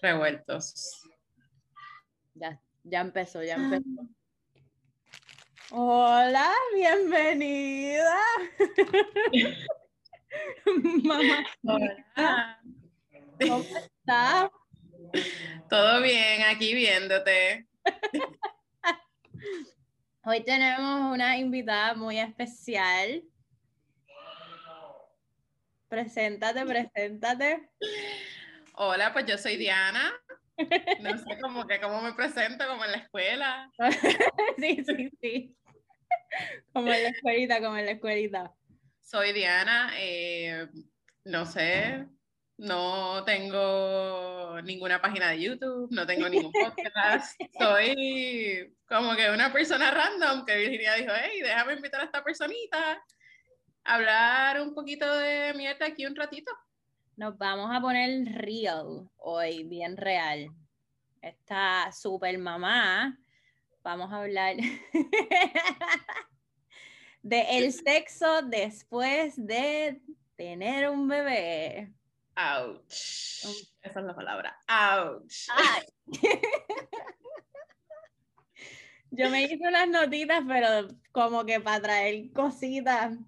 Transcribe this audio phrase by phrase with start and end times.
[0.00, 1.02] revueltos.
[2.34, 4.08] Ya, ya empezó, ya empezó.
[5.70, 8.18] Hola, bienvenida.
[11.04, 12.60] Mamá, Hola.
[13.40, 14.50] ¿cómo estás?
[15.68, 17.68] Todo bien, aquí viéndote.
[20.24, 23.24] Hoy tenemos una invitada muy especial.
[25.88, 27.70] Preséntate, preséntate.
[28.80, 30.12] Hola, pues yo soy Diana.
[31.02, 33.70] No sé cómo que cómo me presento, como en la escuela.
[34.56, 35.56] Sí, sí, sí.
[36.72, 38.52] Como en la escuelita, como en la escuelita.
[39.02, 40.68] Soy Diana, eh,
[41.24, 42.06] no sé,
[42.56, 47.40] no tengo ninguna página de YouTube, no tengo ningún podcast.
[47.58, 52.92] Soy como que una persona random que Virginia dijo, hey, déjame invitar a esta personita
[53.84, 56.52] a hablar un poquito de mierda aquí un ratito.
[57.18, 60.54] Nos vamos a poner real hoy, bien real.
[61.20, 63.18] Esta super mamá,
[63.82, 64.54] vamos a hablar
[67.22, 70.00] de el sexo después de
[70.36, 71.92] tener un bebé.
[72.36, 73.44] Ouch.
[73.82, 74.56] Esa es la palabra.
[74.68, 75.48] Ouch.
[75.56, 75.82] Ay.
[79.10, 83.18] Yo me hice unas notitas, pero como que para traer cositas.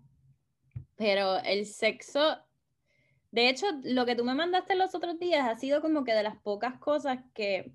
[0.94, 2.38] Pero el sexo,
[3.30, 6.22] de hecho, lo que tú me mandaste los otros días ha sido como que de
[6.22, 7.72] las pocas cosas que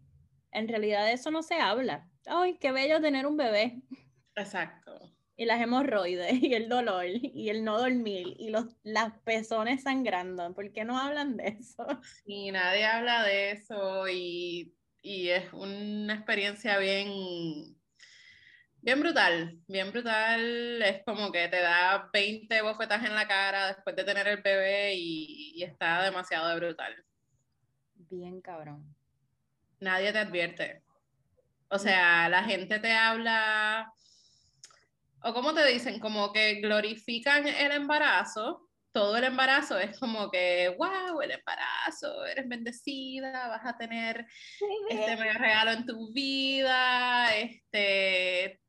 [0.51, 2.11] en realidad de eso no se habla.
[2.25, 3.81] Ay, qué bello tener un bebé.
[4.35, 4.91] Exacto.
[5.37, 10.53] Y las hemorroides, y el dolor, y el no dormir, y los las pezones sangrando.
[10.53, 11.85] ¿Por qué no hablan de eso?
[12.23, 17.79] Y nadie habla de eso y, y es una experiencia bien,
[18.85, 20.81] bien brutal, bien brutal.
[20.83, 24.93] Es como que te da 20 bofetas en la cara después de tener el bebé
[24.93, 27.03] y, y está demasiado de brutal.
[27.95, 28.95] Bien cabrón.
[29.79, 30.83] Nadie te advierte.
[31.69, 33.91] O sea, la gente te habla,
[35.23, 38.69] o como te dicen, como que glorifican el embarazo.
[38.91, 44.27] Todo el embarazo es como que, wow, el embarazo, eres bendecida, vas a tener
[44.89, 48.61] este mega regalo en tu vida, este,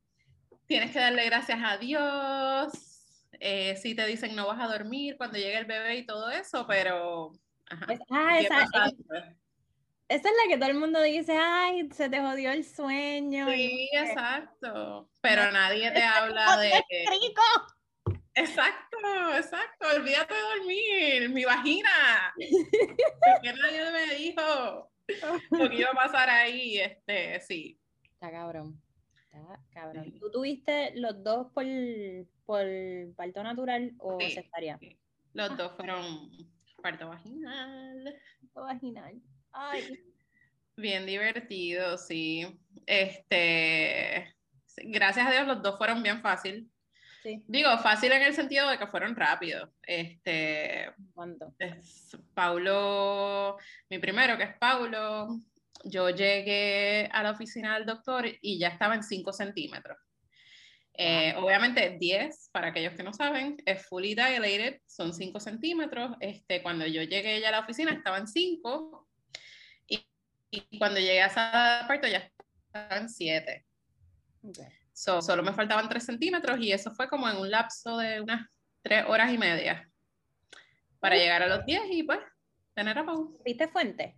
[0.67, 2.73] tienes que darle gracias a Dios.
[3.39, 6.67] Eh, si te dicen no vas a dormir cuando llegue el bebé y todo eso,
[6.67, 7.33] pero...
[7.69, 9.25] Ajá, Es- ah, ¿qué esa, después?
[10.09, 13.47] esa es la que todo el mundo dice, ay, se te jodió el sueño.
[13.51, 13.89] Sí.
[13.93, 16.71] Pero Pero nadie te habla de...
[17.11, 17.43] ¡Rico!
[18.35, 18.99] Exacto,
[19.37, 19.87] exacto.
[19.97, 22.35] Olvídate de dormir, mi vagina.
[22.37, 24.91] Porque nadie me dijo
[25.51, 26.79] lo que iba a pasar ahí.
[26.79, 27.79] Este, sí.
[28.13, 28.81] Está cabrón.
[29.37, 30.19] Está cabrón.
[30.19, 31.65] ¿Tú tuviste los dos por,
[32.45, 32.65] por
[33.17, 34.31] parto natural o Sí.
[34.33, 34.79] cesárea?
[35.33, 36.31] Los dos fueron
[36.83, 38.17] parto vaginal.
[38.53, 39.21] Parto vaginal.
[39.53, 39.83] Ay.
[40.77, 42.47] Bien divertido, sí.
[42.87, 44.35] Este,
[44.85, 46.71] gracias a Dios los dos fueron bien fácil.
[47.23, 47.43] Sí.
[47.49, 49.71] Digo, fácil en el sentido de que fueron rápidos.
[49.83, 51.55] Este, ¿Cuánto?
[51.59, 53.57] es Paulo,
[53.89, 55.41] mi primero que es Paulo,
[55.85, 59.99] yo llegué a la oficina del doctor y ya estaba en 5 centímetros.
[60.99, 66.17] Eh, obviamente 10, para aquellos que no saben, es fully dilated, son 5 centímetros.
[66.21, 69.09] Este, cuando yo llegué ya a la oficina estaba en 5
[69.89, 70.07] y,
[70.51, 73.67] y cuando llegué a esa parto ya estaba en 7.
[74.43, 74.59] Ok.
[74.93, 78.49] So, solo me faltaban 3 centímetros y eso fue como en un lapso de unas
[78.83, 79.91] 3 horas y media
[81.01, 82.21] para llegar a los 10 y pues
[82.75, 83.39] tener a Pau.
[83.45, 84.17] ¿Viste fuente?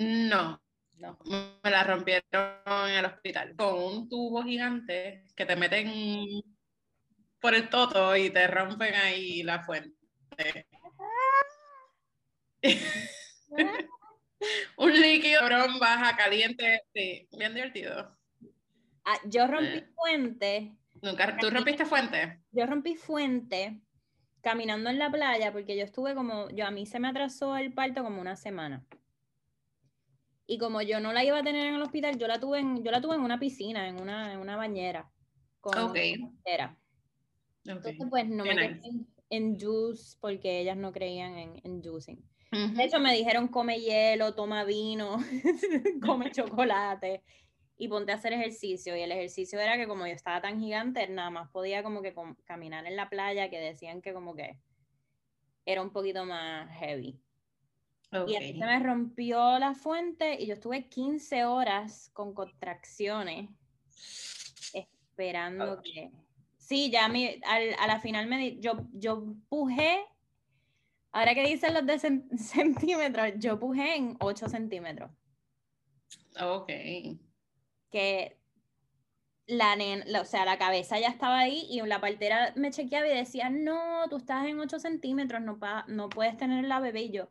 [0.00, 0.62] No,
[0.96, 1.18] No.
[1.64, 2.22] me la rompieron
[2.86, 6.40] en el hospital con un tubo gigante que te meten
[7.40, 9.96] por el toto y te rompen ahí la fuente.
[14.76, 18.16] Un líquido, cabrón, baja, caliente, sí, bien divertido.
[19.04, 19.88] Ah, yo rompí Eh.
[19.96, 20.76] fuente.
[21.02, 22.40] ¿Nunca, ¿Tú rompiste fuente?
[22.52, 23.80] Yo rompí fuente
[24.42, 27.72] caminando en la playa porque yo estuve como, yo a mí se me atrasó el
[27.72, 28.84] parto como una semana.
[30.50, 32.82] Y como yo no la iba a tener en el hospital, yo la tuve en,
[32.82, 35.12] yo la tuve en una piscina, en una, en una bañera.
[35.60, 35.78] Con.
[35.78, 35.96] Ok.
[37.64, 38.80] Entonces, pues no Qué me nice.
[38.80, 42.16] quedé en, juice porque ellas no creían en, en juicing.
[42.50, 42.76] Ujú.
[42.76, 45.18] De hecho, me dijeron come hielo, toma vino,
[46.02, 47.22] come chocolate
[47.76, 48.96] y ponte a hacer ejercicio.
[48.96, 52.14] Y el ejercicio era que como yo estaba tan gigante, nada más podía como que
[52.46, 54.58] caminar en la playa, que decían que como que
[55.66, 57.20] era un poquito más heavy.
[58.10, 63.50] Y a se me rompió la fuente y yo estuve 15 horas con contracciones
[64.72, 66.10] esperando que...
[66.56, 70.04] Sí, ya mi, a la final me yo, yo pujé,
[71.12, 71.98] ahora que dicen los de
[72.38, 75.10] centímetros, yo pujé en 8 centímetros.
[76.40, 76.68] Ok.
[77.90, 78.38] Que
[79.46, 79.76] la,
[80.20, 84.06] o sea, la cabeza ya estaba ahí y la partera me chequeaba y decía, no,
[84.08, 85.58] tú estás en 8 centímetros, no,
[85.88, 87.02] no puedes tener la bebé.
[87.02, 87.28] Y yo,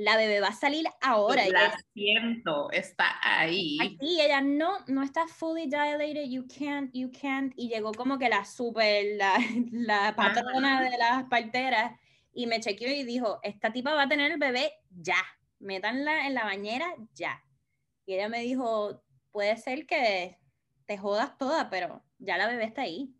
[0.00, 1.46] la bebé va a salir ahora.
[1.48, 3.76] La siento, está ahí.
[4.00, 7.52] Y ella, no, no está fully dilated, you can't, you can't.
[7.56, 9.38] Y llegó como que la super, la,
[9.72, 11.98] la patrona de las parteras
[12.32, 15.22] y me chequeó y dijo, esta tipa va a tener el bebé ya,
[15.58, 17.44] métanla en la bañera ya.
[18.06, 19.02] Y ella me dijo,
[19.32, 20.38] puede ser que
[20.86, 23.14] te jodas toda, pero ya la bebé está ahí.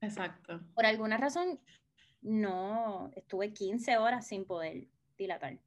[0.00, 0.60] Exacto.
[0.74, 1.60] Por alguna razón,
[2.22, 5.58] no, estuve 15 horas sin poder dilatar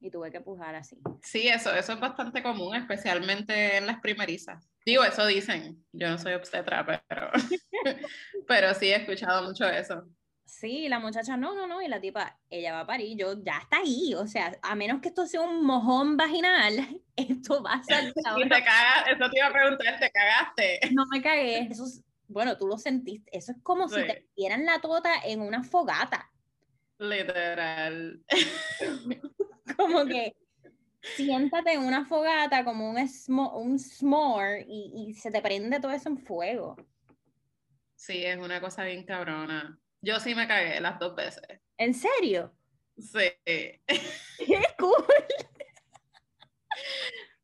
[0.00, 0.98] y tuve que pujar así.
[1.22, 4.68] Sí, eso, eso es bastante común, especialmente en las primerizas.
[4.84, 7.30] Digo, eso dicen, yo no soy obstetra, pero,
[8.46, 10.04] pero sí he escuchado mucho eso.
[10.48, 13.58] Sí, la muchacha, no, no, no, y la tipa, ella va a parir, yo, ya
[13.58, 17.84] está ahí, o sea, a menos que esto sea un mojón vaginal, esto va a
[17.84, 18.14] salir.
[18.16, 20.80] y te cagas, eso te iba a preguntar, ¿te cagaste?
[20.92, 24.64] No me cagué, eso es, bueno, tú lo sentiste, eso es como si te dieran
[24.64, 26.30] la tota en una fogata.
[26.98, 28.22] Literal.
[29.76, 30.36] como que
[31.16, 36.18] siéntate en una fogata como un, un s'more y, se te prende todo eso en
[36.18, 36.76] fuego.
[37.94, 39.78] Sí, es una cosa bien cabrona.
[40.00, 41.60] Yo sí me cagué las dos veces.
[41.76, 42.54] ¿En serio?
[42.96, 43.30] Sí.
[43.46, 45.04] ¡Qué cool!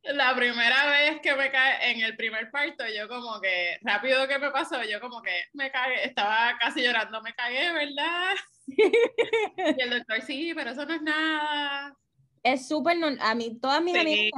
[0.05, 4.39] La primera vez que me cae en el primer parto, yo como que, rápido que
[4.39, 8.35] me pasó, yo como que me cagué, estaba casi llorando, me cagué, ¿verdad?
[9.79, 11.97] y el doctor, sí, pero eso no es nada
[12.45, 14.31] es súper, a mí, todas mis amigas,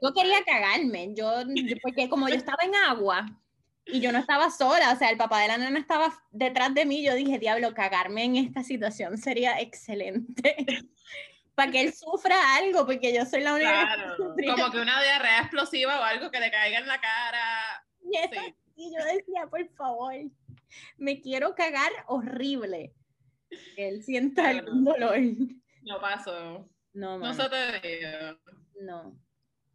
[0.00, 1.42] yo quería cagarme, yo,
[1.82, 3.26] porque como yo estaba en agua
[3.84, 6.86] y yo no estaba sola, o sea, el papá de la nena estaba detrás de
[6.86, 10.56] mí, yo dije, diablo, cagarme en esta situación sería excelente.
[11.56, 15.40] para que él sufra algo, porque yo soy la única claro, Como que una diarrea
[15.40, 17.84] explosiva o algo que le caiga en la cara.
[18.76, 20.14] Y, yo decía, por favor,
[20.96, 22.94] me quiero cagar horrible.
[23.74, 25.18] Que él sienta algún dolor.
[25.82, 26.66] No pasó.
[26.92, 28.38] No, no se te
[28.80, 29.16] No.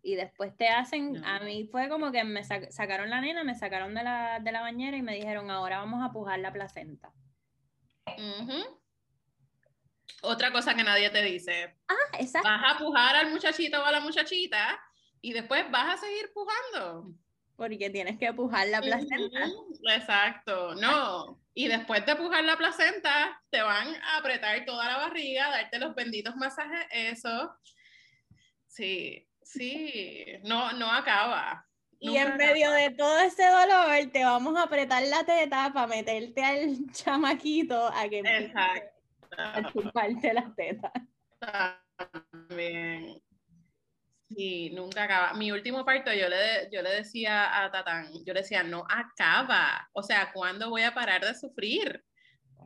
[0.02, 3.96] Y después te hacen, a mí fue como que me sacaron la nena, me sacaron
[3.96, 7.12] de la, de la bañera y me dijeron, ahora vamos a pujar la placenta.
[10.22, 11.76] Otra cosa que nadie te dice.
[11.88, 12.48] Ah, exacto.
[12.48, 14.80] Vas a pujar al muchachito o a la muchachita
[15.22, 17.16] y después vas a seguir pujando.
[17.56, 19.48] Porque tienes que pujar la placenta.
[19.94, 21.40] Exacto, no.
[21.54, 25.96] Y después de pujar la placenta, te van a apretar toda la barriga, darte los
[25.96, 27.56] benditos masajes, eso.
[28.68, 31.66] Sí, sí, no, no acaba.
[32.00, 36.44] Y en medio de todo ese dolor, te vamos a apretar la teta para meterte
[36.44, 39.02] al chamaquito a que Exacto.
[39.38, 40.92] a chuparte la teta.
[41.40, 43.25] También.
[44.30, 45.34] Sí, nunca acaba.
[45.34, 49.88] Mi último parto yo le, yo le decía a Tatán, yo le decía, no acaba.
[49.94, 52.04] O sea, ¿cuándo voy a parar de sufrir?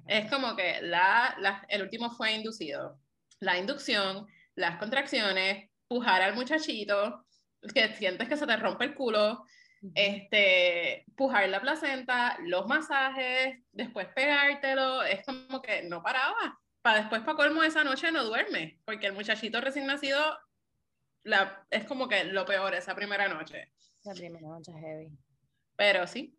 [0.07, 2.99] Es como que la, la, el último fue inducido.
[3.41, 7.25] La inducción, las contracciones, pujar al muchachito,
[7.73, 9.43] que sientes que se te rompe el culo,
[9.95, 16.59] este, pujar la placenta, los masajes, después pegártelo, es como que no paraba.
[16.81, 20.37] Para después, para colmo, esa noche no duerme, porque el muchachito recién nacido
[21.23, 23.71] la, es como que lo peor esa primera noche.
[24.03, 25.11] La primera noche heavy.
[25.75, 26.35] Pero sí.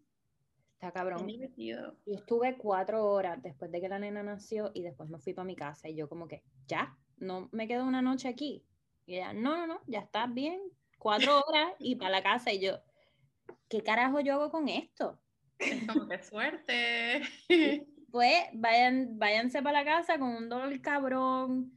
[0.74, 1.28] Está cabrón.
[1.56, 5.44] Yo estuve cuatro horas después de que la nena nació y después me fui para
[5.44, 8.64] mi casa y yo como que, ya, no me quedo una noche aquí.
[9.04, 10.60] Y ella, no, no, no, ya estás bien.
[10.98, 12.78] Cuatro horas y para la casa y yo,
[13.68, 15.20] ¿qué carajo yo hago con esto?
[15.58, 17.22] Es como que suerte.
[18.10, 21.72] Pues vayan, váyanse para la casa con un dolor cabrón,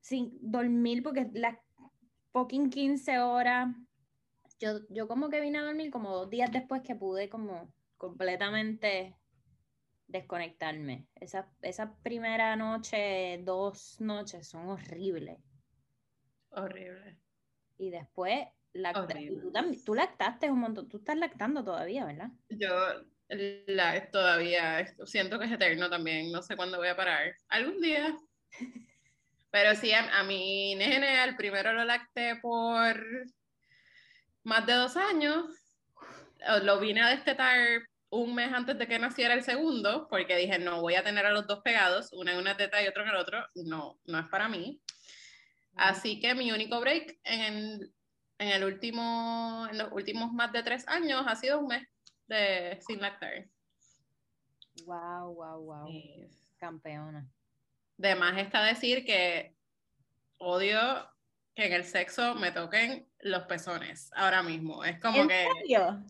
[0.00, 1.60] sin dormir, porque la
[2.36, 3.74] fucking 15 horas.
[4.60, 9.16] Yo, yo como que vine a dormir como dos días después que pude como completamente
[10.06, 11.06] desconectarme.
[11.14, 15.38] Esa, esa primera noche, dos noches son horribles.
[16.50, 17.18] Horrible.
[17.78, 18.46] Y después,
[19.86, 22.30] tú, lactaste un montón, tú estás lactando todavía, ¿verdad?
[22.50, 22.68] Yo
[23.28, 27.34] la, todavía siento que es eterno también, no sé cuándo voy a parar.
[27.48, 28.14] Algún día.
[29.50, 32.96] Pero sí, a, mi nene al primero lo lacté por
[34.44, 35.46] más de dos años.
[36.62, 37.58] Lo vine a destetar
[38.10, 41.32] un mes antes de que naciera el segundo, porque dije, no voy a tener a
[41.32, 43.44] los dos pegados, una en una teta y otro en el otro.
[43.54, 44.80] No, no es para mí.
[45.74, 47.94] Así que mi único break en el,
[48.38, 51.86] en el último, en los últimos más de tres años ha sido un mes
[52.26, 53.46] de sin lactar.
[54.84, 55.88] Wow, wow, wow.
[56.58, 57.26] Campeona.
[57.96, 59.54] De más está decir que
[60.38, 61.10] odio
[61.54, 64.84] que en el sexo me toquen los pezones ahora mismo.
[64.84, 65.46] Es como ¿En que.
[65.60, 66.04] Serio?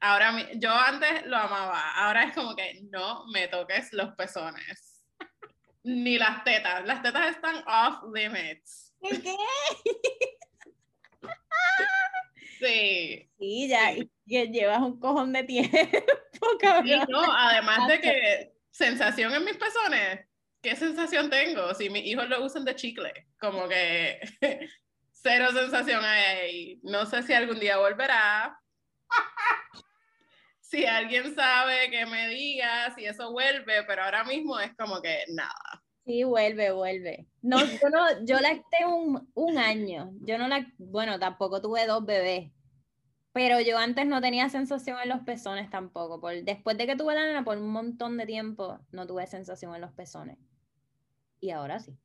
[0.00, 5.02] Ahora yo antes lo amaba, ahora es como que no me toques los pezones.
[5.82, 6.84] Ni las tetas.
[6.86, 8.94] Las tetas están off limits.
[9.00, 9.36] ¿Qué?
[12.58, 13.30] Sí.
[13.38, 13.94] Sí, ya
[14.26, 15.78] llevas un cojón de tiempo,
[16.60, 17.06] cabrón.
[17.08, 20.26] no, además de que sensación en mis pezones,
[20.62, 21.74] ¿qué sensación tengo?
[21.74, 24.20] Si mis hijos lo usan de chicle, como que
[25.12, 26.80] cero sensación ahí.
[26.82, 28.58] No sé si algún día volverá.
[30.60, 35.24] si alguien sabe que me diga si eso vuelve, pero ahora mismo es como que
[35.28, 35.82] nada.
[36.04, 37.26] Sí, vuelve, vuelve.
[37.42, 40.10] No, yo no, yo lacté un, un año.
[40.22, 42.50] Yo no la, bueno, tampoco tuve dos bebés.
[43.32, 46.18] Pero yo antes no tenía sensación en los pezones tampoco.
[46.18, 49.74] Por, después de que tuve la nena, por un montón de tiempo, no tuve sensación
[49.74, 50.38] en los pezones.
[51.40, 51.96] Y ahora sí.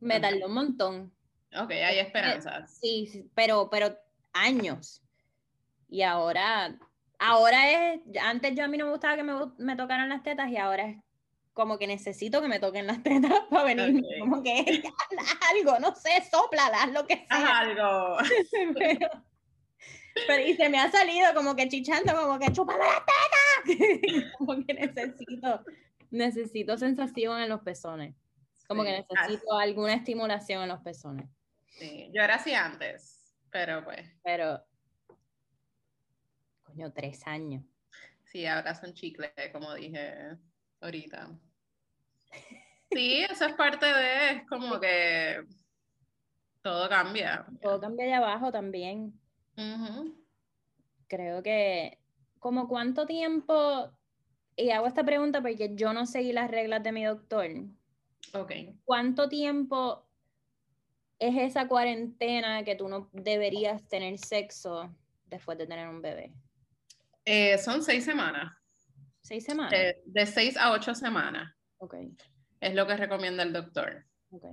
[0.00, 1.12] Me tardó un montón.
[1.58, 2.78] Ok, hay esperanzas.
[2.78, 3.96] Sí, sí, pero, pero
[4.32, 5.02] años.
[5.88, 6.76] Y ahora,
[7.18, 10.50] ahora es, antes yo a mí no me gustaba que me, me tocaran las tetas
[10.50, 10.96] y ahora es
[11.56, 14.82] como que necesito que me toquen las tetas para venir, como que
[15.50, 17.58] algo, no sé, soplalas, lo que sea.
[17.60, 18.18] algo.
[20.26, 24.32] pero, y se me ha salido como que chichando, como que chupando las tetas.
[24.38, 25.64] como que necesito,
[26.10, 28.14] necesito sensación en los pezones.
[28.68, 31.28] Como que necesito alguna estimulación en los pezones.
[31.68, 34.08] Sí, yo era así antes, pero pues.
[34.22, 34.64] Pero,
[36.62, 37.64] coño, tres años.
[38.24, 40.36] Sí, ahora son chicles, como dije
[40.80, 41.30] ahorita.
[42.90, 45.44] Sí, eso es parte de, es como que
[46.62, 47.46] todo cambia.
[47.60, 49.18] Todo cambia allá abajo también.
[51.08, 51.98] Creo que,
[52.38, 53.92] como cuánto tiempo,
[54.56, 57.46] y hago esta pregunta porque yo no seguí las reglas de mi doctor.
[58.84, 60.06] ¿Cuánto tiempo
[61.18, 64.94] es esa cuarentena que tú no deberías tener sexo
[65.26, 66.32] después de tener un bebé?
[67.24, 68.52] Eh, son seis semanas.
[69.22, 69.72] ¿Seis semanas?
[70.04, 71.52] De, seis a ocho semanas.
[71.78, 71.94] Ok.
[72.60, 74.04] Es lo que recomienda el doctor.
[74.30, 74.44] Ok.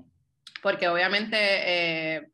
[0.61, 2.31] Porque obviamente, eh,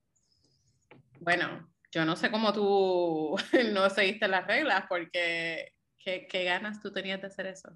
[1.19, 3.35] bueno, yo no sé cómo tú
[3.73, 7.69] no seguiste las reglas, porque ¿qué, ¿qué, ganas tú tenías de hacer eso?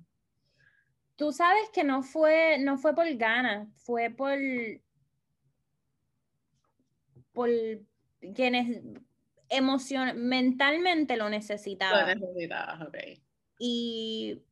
[1.16, 4.38] Tú sabes que no fue, no fue por ganas, fue por,
[7.32, 7.50] por
[8.36, 8.82] quienes
[9.50, 12.02] emocion mentalmente lo necesitaba.
[12.02, 12.98] Lo necesitabas, ok.
[13.60, 14.44] Y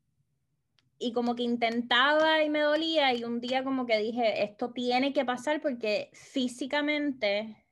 [1.02, 5.14] y como que intentaba y me dolía y un día como que dije, esto tiene
[5.14, 7.66] que pasar porque físicamente,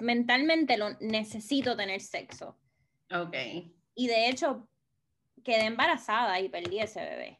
[0.00, 2.58] mentalmente lo necesito tener sexo.
[3.12, 3.36] Ok.
[3.94, 4.68] Y de hecho,
[5.44, 7.38] quedé embarazada y perdí ese bebé.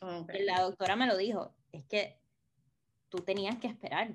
[0.00, 0.44] Okay.
[0.44, 2.18] La doctora me lo dijo, es que
[3.08, 4.14] tú tenías que esperar.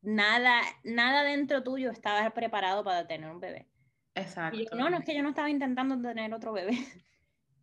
[0.00, 3.68] Nada, nada dentro tuyo estaba preparado para tener un bebé.
[4.14, 4.76] Exacto.
[4.76, 6.72] no, no es que yo no estaba intentando tener otro bebé.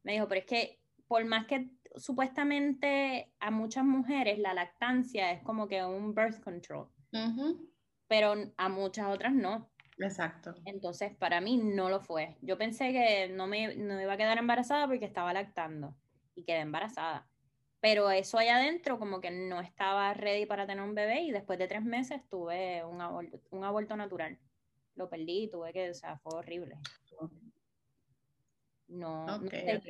[0.03, 5.41] me dijo, pero es que por más que supuestamente a muchas mujeres la lactancia es
[5.43, 6.87] como que un birth control,
[8.07, 9.69] pero a muchas otras no.
[9.97, 10.55] Exacto.
[10.65, 12.37] Entonces, para mí no lo fue.
[12.41, 15.93] Yo pensé que no me no iba a quedar embarazada porque estaba lactando
[16.39, 17.27] y quedé embarazada.
[17.81, 21.57] Pero eso allá adentro como que no estaba ready para tener un bebé y después
[21.57, 24.37] de tres meses tuve un aborto, un aborto natural.
[24.95, 26.77] Lo perdí, tuve que, o sea, fue horrible
[28.89, 29.41] no,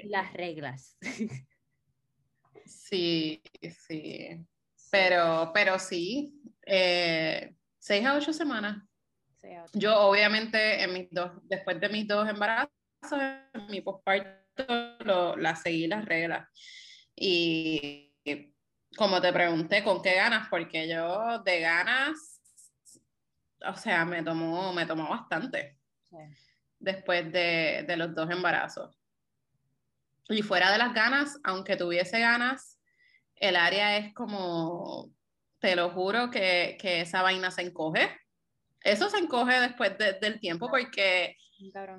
[0.06, 0.98] las reglas.
[2.66, 3.42] Sí,
[3.86, 4.46] sí.
[4.92, 8.84] Pero, pero sí, eh, seis a ocho semanas.
[9.74, 12.70] Yo obviamente en mis dos, después de mis dos embarazos,
[13.54, 13.82] en mi
[14.66, 16.48] postparto, la seguí las reglas.
[17.16, 18.14] Y
[18.96, 20.48] como te pregunté, ¿con qué ganas?
[20.50, 22.42] Porque yo de ganas,
[23.66, 25.78] o sea, me tomó, me tomó bastante
[26.80, 28.96] después de, de los dos embarazos.
[30.30, 32.80] Y fuera de las ganas, aunque tuviese ganas,
[33.36, 35.12] el área es como,
[35.60, 38.16] te lo juro, que, que esa vaina se encoge.
[38.82, 41.36] Eso se encoge después del tiempo porque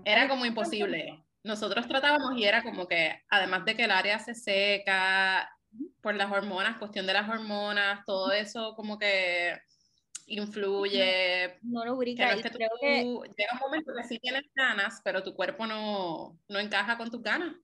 [0.05, 1.23] era como imposible.
[1.43, 5.51] Nosotros tratábamos y era como que, además de que el área se seca
[6.01, 9.59] por las hormonas, cuestión de las hormonas, todo eso como que
[10.27, 11.59] influye.
[11.63, 12.37] No lo ubica.
[12.37, 17.11] que Llega un momento que sí tienes ganas, pero tu cuerpo no, no encaja con
[17.11, 17.55] tus ganas.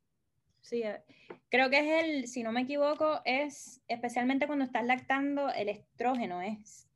[0.60, 1.00] Sí, eh,
[1.48, 6.42] creo que es el, si no me equivoco, es especialmente cuando estás lactando, el estrógeno
[6.42, 6.88] es.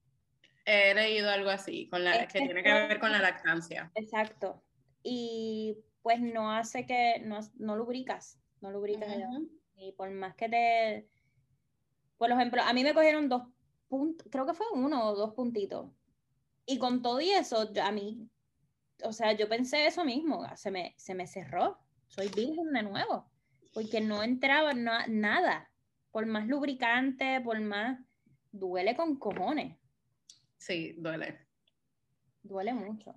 [0.64, 3.92] he leído algo así, con la, que tiene que ver con la lactancia.
[3.94, 4.62] Exacto.
[5.04, 9.08] Y pues no hace que, no, no lubricas, no lubricas.
[9.76, 11.08] Y por más que te,
[12.18, 13.44] por ejemplo, a mí me cogieron dos
[13.88, 15.90] puntos, creo que fue uno o dos puntitos.
[16.66, 18.28] Y con todo y eso, a mí,
[19.02, 21.78] o sea, yo pensé eso mismo, se me, se me cerró,
[22.08, 23.30] soy virgen de nuevo,
[23.72, 25.70] porque no entraba nada,
[26.10, 27.98] por más lubricante, por más,
[28.52, 29.78] duele con cojones.
[30.58, 31.38] Sí, duele.
[32.42, 33.14] Duele mucho.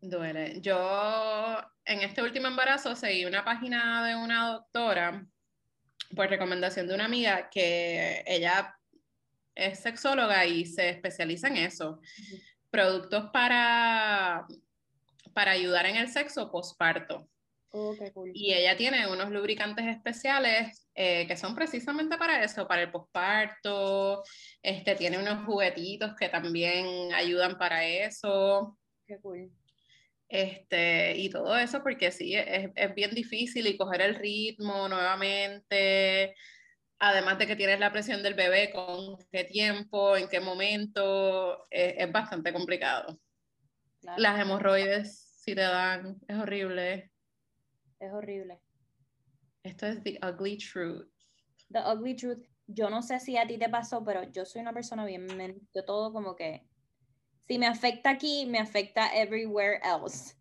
[0.00, 0.60] Duele.
[0.60, 5.26] Yo en este último embarazo seguí una página de una doctora
[6.14, 8.76] por recomendación de una amiga que ella
[9.54, 12.00] es sexóloga y se especializa en eso.
[12.70, 14.46] Productos para,
[15.32, 17.28] para ayudar en el sexo posparto.
[17.70, 17.94] Oh,
[18.32, 24.22] y ella tiene unos lubricantes especiales eh, que son precisamente para eso, para el posparto.
[24.62, 28.78] Este, tiene unos juguetitos que también ayudan para eso.
[29.06, 29.50] Qué cool.
[30.28, 36.34] Este, y todo eso porque sí, es, es bien difícil y coger el ritmo nuevamente.
[36.98, 42.10] Además de que tienes la presión del bebé, con qué tiempo, en qué momento, es,
[42.10, 43.20] bastante complicado.
[44.16, 47.12] Las hemorroides, si te dan, es horrible.
[48.00, 48.60] Es horrible.
[49.62, 51.08] Esto es the ugly truth.
[51.70, 52.46] The ugly truth.
[52.66, 55.26] Yo no sé si a ti te pasó, pero yo soy una persona bien,
[55.74, 56.66] yo todo como que,
[57.46, 60.34] si me afecta aquí, me afecta everywhere else.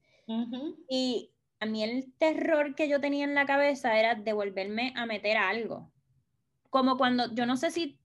[0.90, 5.38] Y a mí el terror que yo tenía en la cabeza era devolverme a meter
[5.38, 5.92] algo.
[6.70, 8.00] Como cuando, yo no sé si,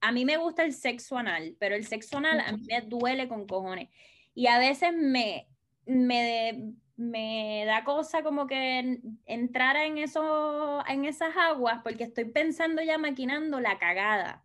[0.00, 3.28] a mí me gusta el sexo anal, pero el sexo anal a mí me duele
[3.28, 3.88] con cojones.
[4.34, 5.48] Y a veces me,
[5.84, 12.82] me, me da cosa como que entrar en, eso, en esas aguas porque estoy pensando
[12.82, 14.42] ya maquinando la cagada.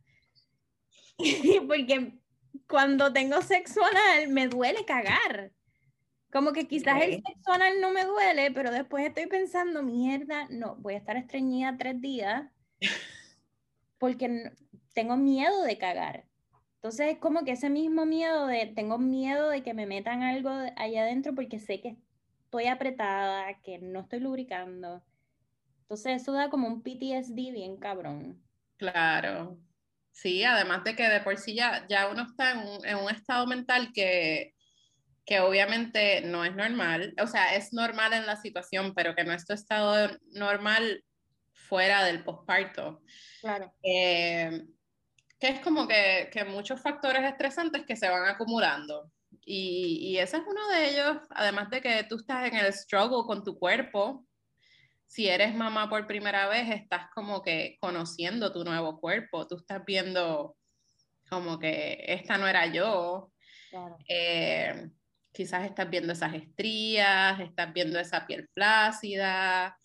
[1.68, 2.14] porque
[2.68, 5.52] cuando tengo sexo anal me duele cagar.
[6.32, 10.76] Como que quizás el sexo anal no me duele, pero después estoy pensando, mierda, no,
[10.78, 12.52] voy a estar estreñida tres días
[13.98, 14.52] porque
[14.94, 16.26] tengo miedo de cagar.
[16.76, 20.50] Entonces es como que ese mismo miedo de, tengo miedo de que me metan algo
[20.76, 21.98] allá adentro porque sé que
[22.44, 25.04] estoy apretada, que no estoy lubricando.
[25.82, 28.42] Entonces eso da como un PTSD bien cabrón.
[28.78, 29.58] Claro.
[30.18, 33.12] Sí, además de que de por sí ya, ya uno está en un, en un
[33.12, 34.56] estado mental que,
[35.28, 39.32] que obviamente no es normal, o sea, es normal en la situación, pero que no
[39.32, 41.04] es tu estado normal
[41.52, 43.04] fuera del posparto.
[43.42, 43.72] Claro.
[43.84, 44.64] Eh,
[45.40, 49.12] que es como que, que, muchos factores estresantes que se van acumulando.
[49.46, 53.28] Y, y, ese es uno de ellos, además de que tú estás en el struggle
[53.28, 54.27] con tu cuerpo.
[55.08, 59.48] Si eres mamá por primera vez, estás como que conociendo tu nuevo cuerpo.
[59.48, 60.56] Tú estás viendo
[61.30, 63.32] como que esta no era yo.
[63.70, 63.98] Claro.
[64.08, 64.90] Eh,
[65.32, 69.78] quizás estás viendo esas estrías, estás viendo esa piel flácida,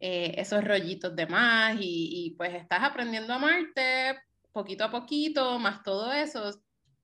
[0.00, 4.18] eh, esos rollitos de más y, pues estás aprendiendo a amarte
[4.52, 6.62] poquito a poquito, más todo eso.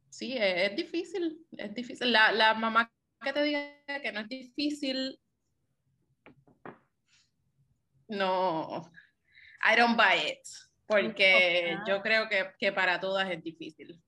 [0.09, 2.13] Sí, es, difícil, es difícil.
[2.13, 2.91] La, la, mamá
[3.21, 5.19] que te diga que no es difícil,
[8.09, 8.91] no,
[9.63, 10.47] I don't buy it,
[10.87, 14.01] porque yo creo que, que para todas es difícil.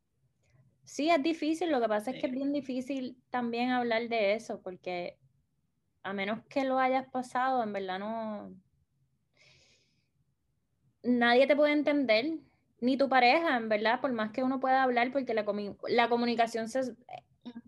[0.84, 4.60] Sí, es difícil, lo que pasa es que es bien difícil también hablar de eso,
[4.62, 5.18] porque
[6.02, 8.54] a menos que lo hayas pasado, en verdad no,
[11.02, 12.38] nadie te puede entender,
[12.80, 15.44] ni tu pareja, en verdad, por más que uno pueda hablar, porque la,
[15.88, 16.68] la comunicación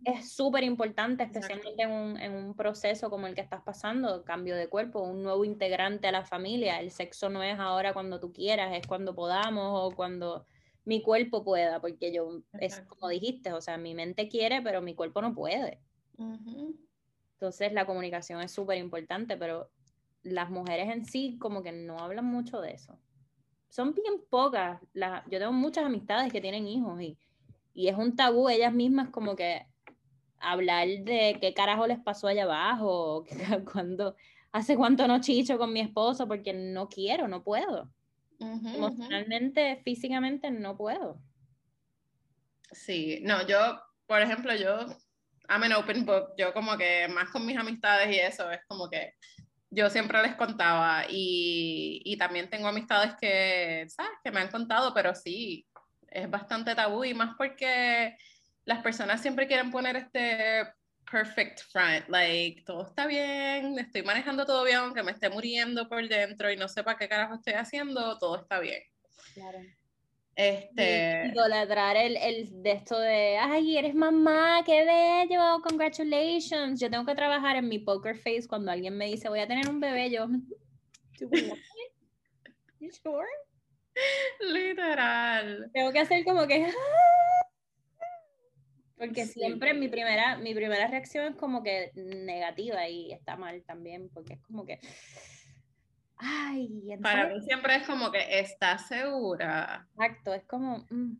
[0.04, 4.56] es súper importante, especialmente en un, en un, proceso como el que estás pasando, cambio
[4.56, 6.80] de cuerpo, un nuevo integrante a la familia.
[6.80, 10.46] El sexo no es ahora cuando tú quieras, es cuando podamos o cuando
[10.84, 14.94] mi cuerpo pueda, porque yo, es como dijiste, o sea, mi mente quiere, pero mi
[14.94, 15.80] cuerpo no puede.
[17.34, 19.70] Entonces la comunicación es súper importante, pero
[20.22, 22.98] las mujeres en sí como que no hablan mucho de eso
[23.68, 24.80] son bien pocas.
[24.92, 27.18] La, yo tengo muchas amistades que tienen hijos y,
[27.74, 29.66] y es un tabú ellas mismas como que
[30.40, 33.24] hablar de qué carajo les pasó allá abajo,
[33.72, 34.16] cuando,
[34.52, 37.90] hace cuánto no chicho con mi esposo porque no quiero, no puedo.
[38.40, 41.20] Emocionalmente, físicamente no puedo.
[42.70, 44.86] Sí, no, yo, por ejemplo, yo,
[45.48, 48.88] I'm an open book, yo como que más con mis amistades y eso, es como
[48.88, 49.14] que
[49.70, 54.12] yo siempre les contaba y, y, también tengo amistades que, ¿sabes?
[54.22, 55.66] Que me han contado, pero sí,
[56.10, 58.16] es bastante tabú y más porque
[58.68, 60.66] las personas siempre quieren poner este
[61.10, 66.06] perfect front, like, todo está bien, estoy manejando todo bien, aunque me esté muriendo por
[66.06, 68.82] dentro y no sepa qué carajo estoy haciendo, todo está bien.
[69.32, 69.58] Claro.
[70.36, 71.30] Este.
[71.32, 76.78] Idolatrar el, el de esto de, ay, eres mamá, qué bello, congratulations.
[76.78, 79.66] Yo tengo que trabajar en mi poker face cuando alguien me dice, voy a tener
[79.68, 80.10] un bebé.
[80.10, 80.26] Yo,
[82.80, 83.26] You sure?
[84.40, 85.70] Literal.
[85.72, 86.66] Tengo que hacer como que.
[86.66, 87.47] "Ah".
[88.98, 89.34] Porque Sí.
[89.34, 94.34] siempre mi primera, mi primera reacción es como que negativa y está mal también, porque
[94.34, 94.80] es como que.
[96.16, 99.86] Ay, ¿en Para mí siempre es como que estás segura.
[99.94, 100.84] Exacto, es como.
[100.90, 101.16] mm,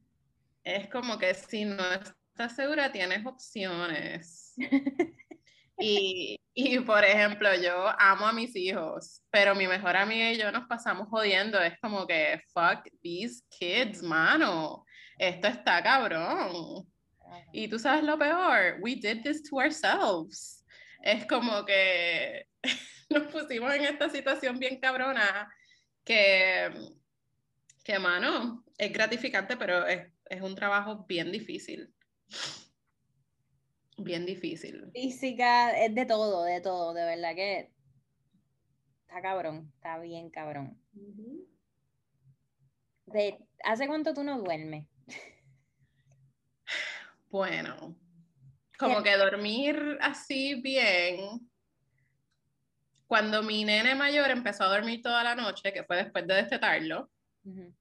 [0.65, 4.55] Es como que si no estás segura, tienes opciones.
[5.81, 10.51] Y, y, por ejemplo, yo amo a mis hijos, pero mi mejor amiga y yo
[10.51, 11.61] nos pasamos jodiendo.
[11.61, 14.85] Es como que, fuck these kids, mano.
[15.17, 16.85] Esto está cabrón.
[17.53, 20.65] Y tú sabes lo peor, we did this to ourselves.
[21.03, 22.47] Es como que
[23.11, 25.53] nos pusimos en esta situación bien cabrona
[26.05, 26.71] que,
[27.85, 31.93] que mano, es gratificante, pero es, es un trabajo bien difícil.
[33.99, 34.91] Bien difícil.
[34.93, 37.73] Física, es de todo, de todo, de verdad que.
[39.03, 40.81] Está cabrón, está bien cabrón.
[43.07, 44.87] De, ¿Hace cuánto tú no duermes?
[47.31, 47.97] Bueno,
[48.79, 51.51] como que dormir así bien.
[53.07, 57.11] Cuando mi nene mayor empezó a dormir toda la noche, que fue después de destetarlo,
[57.45, 57.75] Ujú.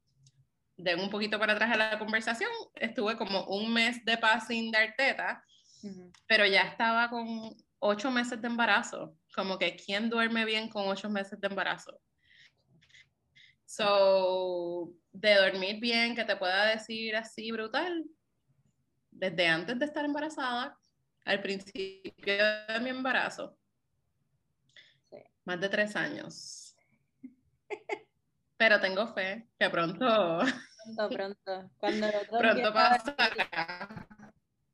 [0.78, 4.72] de un poquito para atrás a la conversación, estuve como un mes de paz sin
[4.72, 5.44] dar teta,
[5.84, 6.12] Ujú.
[6.28, 9.18] pero ya estaba con ocho meses de embarazo.
[9.36, 12.00] Como que ¿quién duerme bien con ocho meses de embarazo?
[13.66, 18.06] So, de dormir bien, que te pueda decir así brutal,
[19.18, 20.78] desde antes de estar embarazada,
[21.26, 22.36] al principio
[22.68, 23.58] de mi embarazo,
[25.10, 25.18] Sí.
[25.46, 26.76] más de tres años.
[28.58, 30.40] Pero tengo fe que pronto,
[30.96, 31.72] Pronto, pronto.
[31.78, 34.08] Cuando otro pronto pasará.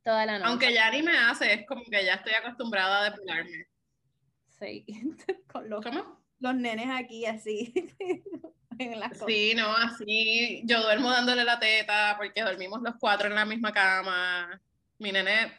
[0.04, 0.50] toda la noche.
[0.50, 3.68] Aunque ya ni me hace, es como que ya estoy acostumbrada a depilarme.
[4.60, 4.86] Sí.
[5.52, 6.23] Con los, ¿Cómo?
[6.44, 7.74] Los nenes aquí así.
[8.78, 9.28] en las cosas.
[9.28, 13.72] Sí, no, así yo duermo dándole la teta porque dormimos los cuatro en la misma
[13.72, 14.62] cama.
[15.00, 15.52] Mi nene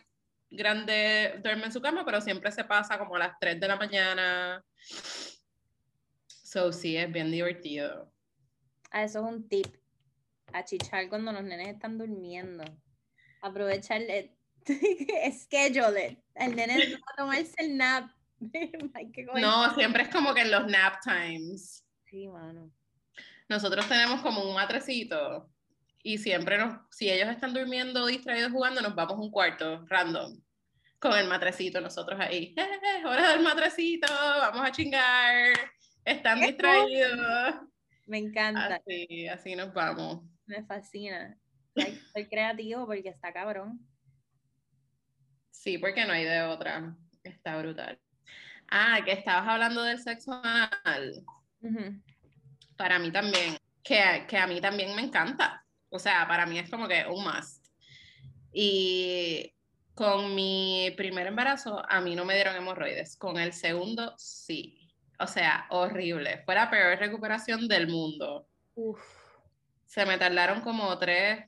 [0.51, 3.77] grande duerme en su cama, pero siempre se pasa como a las 3 de la
[3.77, 4.64] mañana.
[6.27, 8.12] So, sí, es bien divertido.
[8.90, 9.66] Ah, eso es un tip.
[10.53, 12.62] A chichar cuando los nenes están durmiendo.
[13.42, 14.31] Aprovechar el
[15.33, 16.18] schedule it.
[16.35, 18.11] El nene va a tomarse el nap.
[19.40, 21.85] No, siempre es como que en los nap times.
[22.04, 22.70] Sí, mano.
[23.48, 25.50] Nosotros tenemos como un matrecito
[26.02, 30.40] y siempre nos, si ellos están durmiendo distraídos jugando, nos vamos a un cuarto random
[31.04, 32.54] con el matrecito, nosotros ahí.
[32.59, 34.07] ¡Eh, hora del matrecito!
[34.09, 35.52] Vamos a chingar.
[36.02, 37.57] Están ¡Qué distraídos.
[38.07, 38.76] Me encanta.
[38.76, 40.22] Así, así nos vamos.
[40.46, 41.38] Me fascina.
[41.74, 43.80] Ser creativo porque está cabrón.
[45.50, 46.96] Sí, porque no hay de otra.
[47.22, 47.98] Está brutal.
[48.68, 51.24] Ah, que estabas hablando del sexo anal.
[51.61, 52.03] Ujú.
[52.77, 55.64] para mí también, que, que a mí también me encanta.
[55.88, 57.66] O sea, para mí es como que un must.
[58.53, 59.55] Y
[59.94, 63.16] con mi primer embarazo, a mí no me dieron hemorroides.
[63.16, 64.90] Con el segundo, sí.
[65.18, 66.42] O sea, horrible.
[66.44, 68.48] Fue la peor recuperación del mundo.
[68.74, 69.00] Uf.
[69.87, 71.46] Se me tardaron como tres,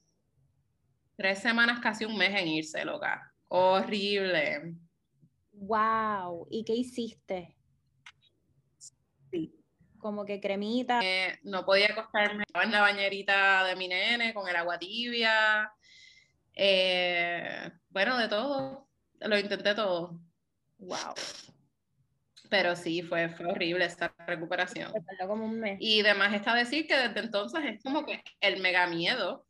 [1.16, 3.34] tres semanas, casi un mes en irse, loca.
[3.48, 4.74] Horrible.
[5.56, 6.46] Wow.
[6.50, 7.56] ¿Y qué hiciste?
[9.30, 9.52] Sí.
[9.98, 11.00] Como que cremita.
[11.02, 15.72] Eh, no podía acostarme estaba en la bañerita de mi nene con el agua tibia.
[16.54, 18.86] Eh, bueno, de todo.
[19.20, 20.20] Lo intenté todo.
[20.78, 21.14] Wow.
[22.50, 24.92] Pero sí, fue, fue horrible esta recuperación.
[25.26, 25.78] Como un mes.
[25.80, 29.46] Y además está decir que desde entonces es como que el mega miedo,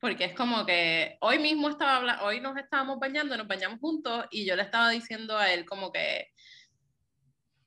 [0.00, 4.46] porque es como que hoy mismo estaba hoy nos estábamos bañando, nos bañamos juntos y
[4.46, 6.28] yo le estaba diciendo a él como que,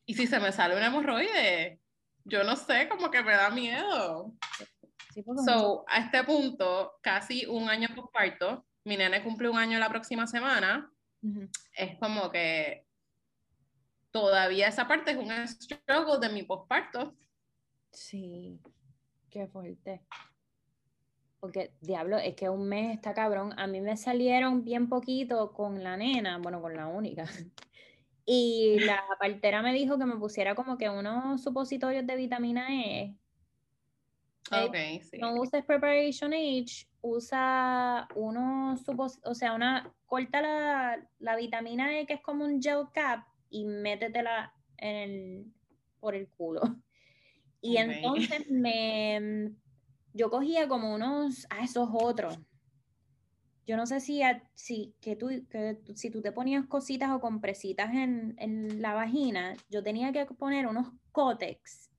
[0.06, 1.80] ¿y si se me sale una hemorroide?
[2.24, 4.34] Yo no sé, como que me da miedo.
[5.14, 9.90] Sí, So, a este punto, casi un año posparto, mi nene cumple un año la
[9.90, 10.90] próxima semana,
[11.22, 11.50] Ujú.
[11.76, 12.86] es como que
[14.12, 17.14] todavía esa parte es un struggle de mi posparto.
[17.92, 18.58] Sí,
[19.30, 20.06] qué fuerte.
[21.42, 23.54] Porque, diablo, es que un mes está cabrón.
[23.58, 27.26] A mí me salieron bien poquito con la nena, bueno, con la única.
[28.24, 33.02] Y la partera me dijo que me pusiera como que unos supositorios de vitamina E.
[33.02, 33.18] Eh,
[34.52, 35.18] Ok, sí.
[35.18, 42.06] No uses Preparation H, usa unos supos, o sea, una, corta la, la vitamina E
[42.06, 45.46] que es como un gel cap y métetela en el,
[46.00, 46.62] por el culo.
[47.62, 49.54] Y entonces me,
[50.14, 52.38] yo cogía como unos, ah, esos otros.
[53.66, 54.22] Yo no sé si,
[54.54, 59.56] si, que tú, que, si tú te ponías cositas o compresitas en, en la vagina,
[59.70, 61.92] yo tenía que poner unos cótex,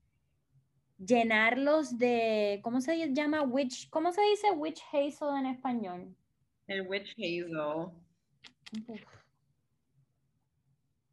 [0.99, 3.43] llenarlos de, ¿cómo se llama?
[3.43, 6.17] Witch, ¿Cómo se dice witch hazel en español?
[6.67, 7.91] El witch hazel.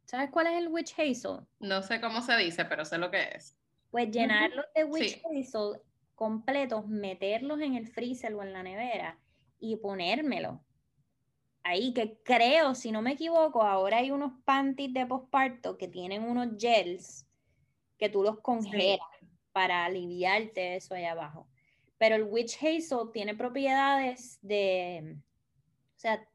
[0.04, 1.46] ¿Sabes cuál es el witch hazel?
[1.60, 3.56] No sé cómo se dice, pero sé lo que es.
[3.90, 5.80] Pues llenarlos de witch hazel
[6.20, 9.18] completos, meterlos en el freezer o en la nevera
[9.58, 10.62] y ponérmelo.
[11.62, 16.22] Ahí que creo, si no me equivoco, ahora hay unos panties de posparto que tienen
[16.22, 17.26] unos gels
[17.96, 18.98] que tú los congelas
[19.52, 21.48] para aliviarte eso ahí abajo.
[21.96, 25.16] Pero el witch hazel tiene propiedades de,
[25.96, 26.28] o sea,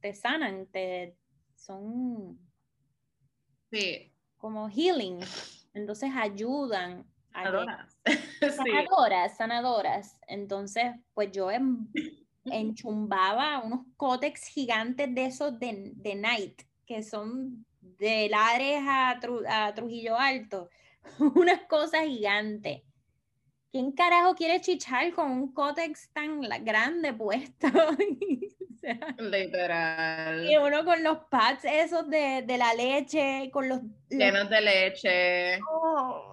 [0.00, 1.18] te sanan, te
[1.54, 2.38] son
[3.70, 4.10] sí.
[4.38, 5.20] como healing.
[5.74, 7.86] Entonces ayudan a.
[8.56, 10.16] sanadoras, sanadoras.
[10.26, 11.48] Entonces, pues yo
[12.44, 19.74] enchumbaba unos cótex gigantes de esos de, de Night, que son de Lares a, a
[19.74, 20.68] Trujillo Alto,
[21.18, 22.82] unas cosas gigantes.
[23.72, 27.68] ¿Quién carajo quiere chichar con un cótex tan grande puesto?
[29.18, 30.50] Literal.
[30.50, 33.80] Y uno con los pads esos de, la leche, con los...
[34.08, 35.60] Llenos de leche.
[35.70, 36.29] Oh.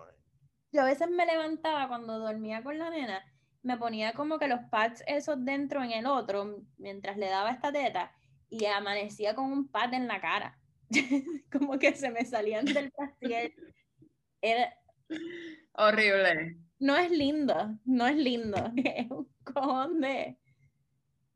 [0.78, 3.26] Yo a veces me levantaba cuando dormía con la nena,
[3.63, 7.72] me ponía como que los pads esos dentro en el otro, mientras le daba esta
[7.72, 8.12] teta,
[8.52, 10.60] y amanecía con un pad en la cara.
[11.52, 13.56] como que se me salían del pastel.
[14.40, 14.72] Era...
[15.72, 16.58] Horrible.
[16.78, 18.72] No es lindo, no es lindo.
[18.86, 20.38] Es un cojón de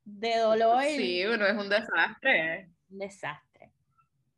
[0.06, 0.84] de dolor.
[0.84, 2.70] Sí, uno es un desastre.
[2.92, 3.51] Un desastre.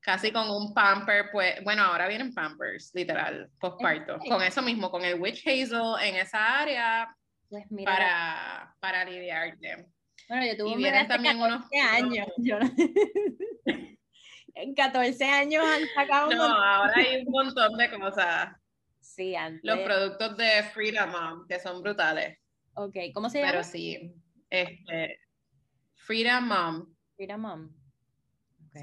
[0.04, 4.20] Casi con un pamper, pues, bueno, ahora vienen pampers, literal, postparto.
[4.20, 7.16] Con eso mismo, con el witch hazel en esa área
[7.54, 9.06] pues mira, para, para.
[9.06, 12.28] Bueno, yo tuve y un también 14 unos años.
[12.38, 12.58] Yo
[14.56, 18.56] en 14 años han sacado No, ahora hay un montón de cosas.
[19.00, 19.62] Sí, antes.
[19.64, 22.40] Los productos de Freedom Mom, que son brutales.
[22.74, 23.52] Ok, ¿cómo se llama?
[23.52, 24.14] Pero sí,
[24.50, 25.20] este,
[25.96, 26.96] Freedom Mom.
[27.16, 27.70] Freedom Mom.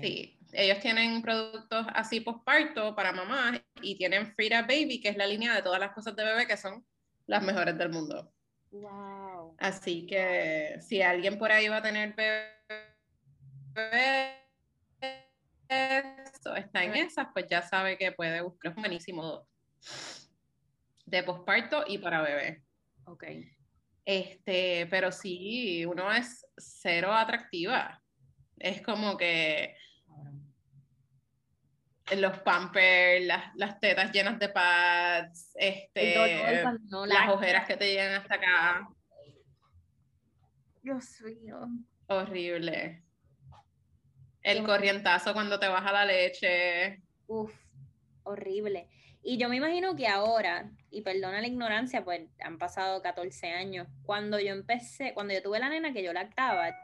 [0.00, 5.26] Sí, ellos tienen productos así postparto para mamás y tienen Frida Baby, que es la
[5.26, 6.84] línea de todas las cosas de bebé que son
[7.26, 8.32] las mejores del mundo.
[8.70, 9.56] Wow.
[9.58, 12.60] Así que si alguien por ahí va a tener bebé,
[15.68, 18.72] está en esas, pues ya sabe que puede buscar.
[18.72, 19.46] Es buenísimo
[21.06, 22.62] de postparto y para bebé.
[23.04, 23.24] Ok.
[24.04, 28.02] Este, pero sí, uno es cero atractiva.
[28.58, 29.76] Es como que
[32.16, 36.14] los pampers, las, tetas llenas de pads, este,
[37.06, 38.88] las ojeras que te llegan hasta acá.
[40.82, 41.68] Dios mío.
[42.06, 43.04] Horrible.
[44.42, 47.02] El corrientazo cuando te baja la leche.
[47.26, 47.52] Uf,
[48.22, 48.88] horrible.
[49.22, 53.86] Y yo me imagino que ahora, y perdona la ignorancia, pues han pasado 14 años,
[54.02, 56.74] cuando yo empecé, cuando yo tuve la nena que yo lactaba,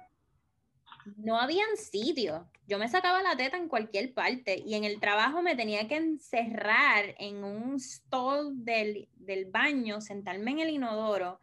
[1.16, 2.42] no habían sitios.
[2.66, 5.96] Yo me sacaba la teta en cualquier parte y en el trabajo me tenía que
[5.96, 11.40] encerrar en un stall del, del baño, sentarme en el inodoro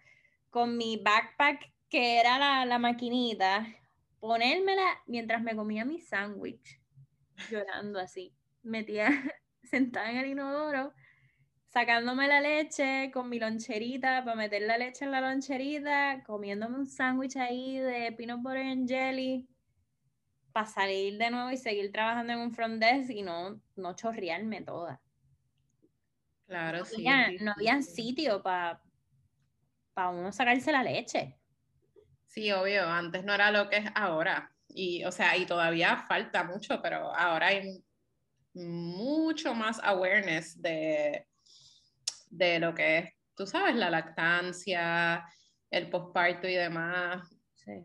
[0.49, 3.65] con mi backpack que era la, la maquinita,
[4.19, 6.79] ponérmela mientras me comía mi sándwich,
[7.49, 8.33] llorando así.
[8.63, 9.09] Metía
[9.63, 10.93] sentada en el inodoro,
[11.69, 16.87] sacándome la leche con mi loncherita para meter la leche en la loncherita, comiéndome un
[16.87, 19.47] sándwich ahí de peanut butter and jelly
[20.53, 24.61] para salir de nuevo y seguir trabajando en un front desk y no, no chorrearme
[24.61, 25.01] toda.
[26.45, 27.05] Claro, sí.
[27.41, 28.79] no había sitio para
[29.93, 31.37] para uno sacarse la leche.
[32.25, 34.51] Sí, obvio, antes no era lo que es ahora.
[34.67, 37.83] Y, o sea, y todavía falta mucho, pero ahora hay
[38.53, 41.27] mucho más awareness de,
[42.29, 45.25] de lo que es, tú sabes, la lactancia,
[45.69, 47.32] el posparto y demás.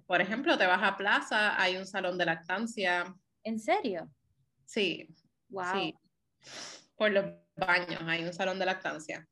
[0.07, 3.15] Por ejemplo, te vas a plaza, hay un salón de lactancia.
[3.45, 4.11] ¿En serio?
[4.65, 5.09] Sí.
[5.49, 5.65] Wow.
[5.73, 5.95] Sí.
[6.97, 7.25] Por los
[7.57, 9.27] baños hay un salón de lactancia.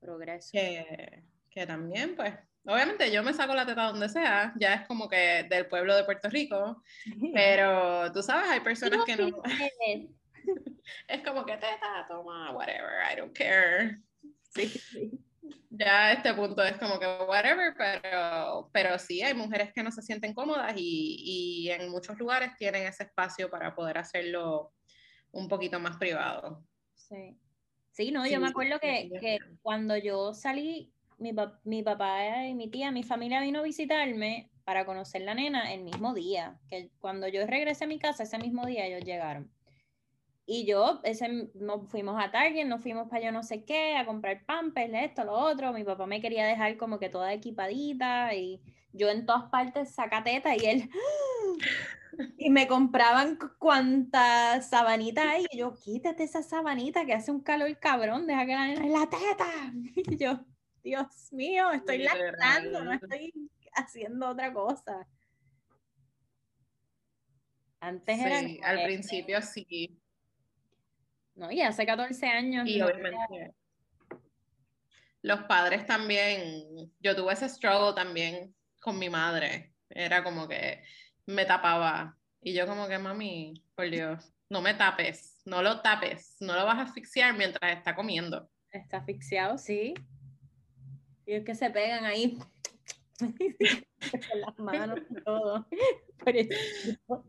[0.00, 0.50] Progreso.
[0.52, 2.34] Que, que también, pues,
[2.66, 6.04] obviamente yo me saco la teta donde sea, ya es como que del pueblo de
[6.04, 6.82] Puerto Rico,
[7.32, 9.42] pero tú sabes, hay personas que no
[11.08, 14.00] es como que teta, toma, whatever, I don't care.
[14.50, 14.80] Sí,
[15.70, 19.90] Ya a este punto es como que whatever, pero, pero sí, hay mujeres que no
[19.90, 21.16] se sienten cómodas y,
[21.66, 24.72] y en muchos lugares tienen ese espacio para poder hacerlo
[25.32, 26.64] un poquito más privado.
[26.94, 27.36] Sí.
[27.90, 31.32] Sí, no, yo me acuerdo que, que, cuando yo salí, mi,
[31.64, 35.82] mi papá y mi tía, mi familia vino a visitarme para conocer la nena el
[35.82, 39.50] mismo día, que cuando yo regresé a mi casa, ese mismo día ellos llegaron.
[40.44, 44.04] Y yo, ese, nos fuimos a Target, nos fuimos para yo no sé qué, a
[44.04, 45.72] comprar pampers, esto, lo otro.
[45.72, 48.60] Mi papá me quería dejar como que toda equipadita y
[48.92, 50.90] yo en todas partes sacateta y él...
[52.36, 55.46] Y me compraban cuantas sabanitas hay.
[55.50, 59.08] Y yo, quítate esa sabanita que hace un calor cabrón, deja que la en la
[59.08, 59.72] teta.
[60.12, 60.44] Y yo,
[60.82, 63.32] Dios mío, estoy lactando, no estoy
[63.74, 65.08] haciendo otra cosa.
[67.80, 68.68] Antes sí, era.
[68.68, 70.01] al principio sí.
[71.34, 72.68] No, y hace 14 años.
[72.68, 73.54] Y obviamente.
[75.22, 76.92] Los padres también.
[77.00, 79.74] Yo tuve ese struggle también con mi madre.
[79.88, 80.82] Era como que
[81.26, 82.18] me tapaba.
[82.40, 86.66] Y yo, como que, mami, por Dios, no me tapes, no lo tapes, no lo
[86.66, 88.50] vas a asfixiar mientras está comiendo.
[88.70, 89.94] Está asfixiado, sí.
[91.24, 92.52] Y es que se pegan ahí con
[94.40, 95.66] las manos y todo.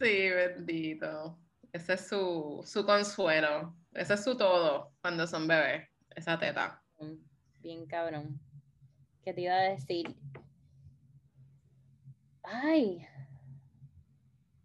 [0.00, 1.36] Sí, bendito.
[1.72, 3.74] Ese es su, su consuelo.
[3.92, 6.82] Ese es su todo cuando son bebés, esa teta.
[7.60, 8.40] Bien cabrón.
[9.22, 10.16] ¿Qué te iba a decir?
[12.42, 13.06] Ay,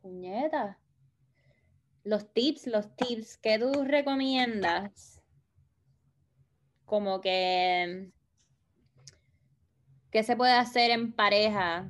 [0.02, 0.80] puñeta.
[2.04, 5.22] Los tips, los tips que tú recomiendas.
[6.86, 8.12] Como que.
[10.12, 11.90] ¿Qué se puede hacer en pareja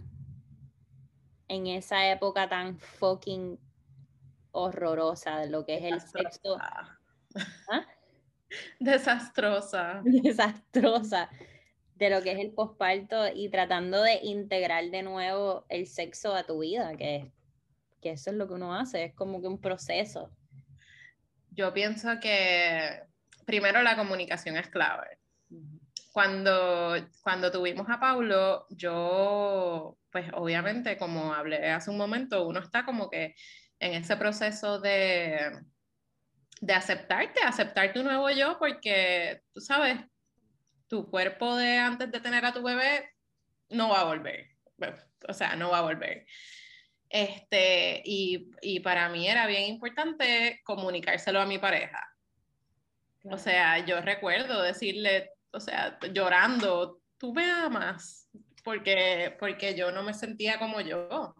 [1.48, 3.60] en esa época tan fucking
[4.54, 6.58] horrorosa de lo que es el sexo?
[6.60, 7.86] ¿Ah?
[8.80, 10.02] Desastrosa.
[10.06, 11.30] Desastrosa
[11.96, 16.44] de lo que es el posparto y tratando de integrar de nuevo el sexo a
[16.44, 17.32] tu vida, que,
[18.02, 20.32] que eso es lo que uno hace, es como que un proceso.
[21.52, 23.04] Yo pienso que
[23.46, 25.20] primero la comunicación es clave.
[26.12, 32.86] Cuando, cuando tuvimos a Paulo, yo, pues obviamente, como hablé hace un momento, uno está
[32.86, 33.36] como que
[33.84, 35.52] en ese proceso de,
[36.62, 40.00] de aceptarte, aceptar tu nuevo yo, porque tú sabes,
[40.88, 43.10] tu cuerpo de antes de tener a tu bebé
[43.70, 44.48] no va a volver.
[45.28, 46.26] O sea, no va a volver.
[47.10, 52.08] Este, y, y para mí era bien importante comunicárselo a mi pareja.
[53.26, 58.30] O sea, yo recuerdo decirle, o sea, llorando, tú me amas,
[58.64, 61.36] porque, porque yo no me sentía como yo.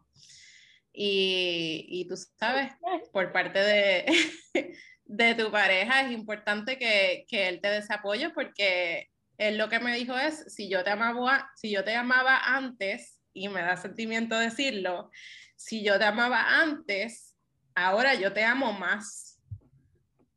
[0.94, 2.72] Y, y tú sabes,
[3.12, 4.06] por parte de,
[5.06, 9.70] de tu pareja es importante que, que él te dé ese apoyo porque él lo
[9.70, 13.62] que me dijo es, si yo te amaba, si yo te amaba antes, y me
[13.62, 15.10] da sentimiento decirlo,
[15.56, 17.36] si yo te amaba antes,
[17.76, 19.42] ahora yo te amo más.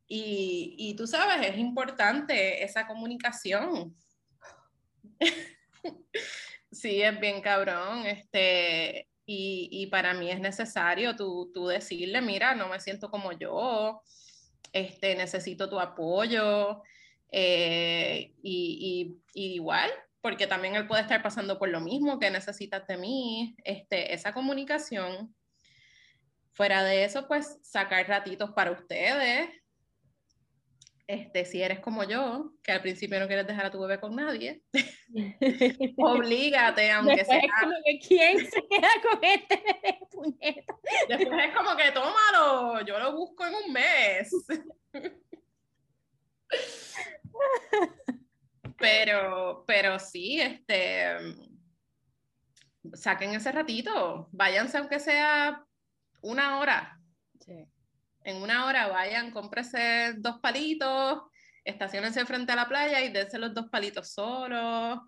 [0.07, 3.95] Y, y tú sabes, es importante esa comunicación.
[6.71, 8.05] sí, es bien cabrón.
[8.05, 13.33] Este, y, y, para mí es necesario tú, tú, decirle, mira, no me siento como
[13.33, 14.01] yo,
[14.71, 16.81] este, necesito tu apoyo,
[17.31, 22.97] eh, y, igual, porque también él puede estar pasando por lo mismo que necesitas de
[22.97, 25.35] mí, este, esa comunicación.
[26.53, 29.49] Fuera de eso, pues sacar ratitos para ustedes.
[31.07, 34.13] Este, si eres como yo, que al principio no quieres dejar a tu bebé con
[34.13, 34.61] nadie,
[35.97, 37.41] oblígate, aunque sea.
[38.05, 40.65] ¿Quién se queda con este bebé,
[41.07, 44.31] Después es como que tómalo, yo lo busco en un mes.
[48.79, 51.17] Pero, pero sí, este,
[52.93, 55.65] saquen ese ratito, váyanse aunque sea
[56.21, 56.99] una hora.
[58.27, 61.21] En una hora vayan, cómprese dos palitos,
[61.63, 64.99] estacionense frente a la playa y dense los dos palitos solos.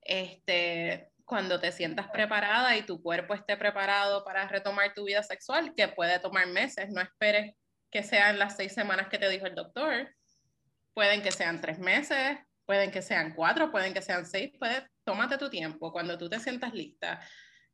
[0.00, 5.72] Este, cuando te sientas preparada y tu cuerpo esté preparado para retomar tu vida sexual,
[5.76, 7.54] que puede tomar meses, no esperes
[7.92, 10.12] que sean las seis semanas que te dijo el doctor
[10.94, 15.38] Pueden que sean tres meses, pueden que sean cuatro, pueden que sean seis, puedes, tómate
[15.38, 17.20] tu tiempo cuando tú te sientas lista.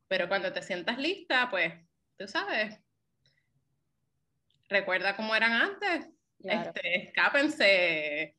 [0.07, 1.73] Pero cuando te sientas lista, pues,
[2.17, 2.79] tú sabes,
[4.71, 6.09] recuerda cómo eran antes.
[6.39, 8.35] Este, escápense,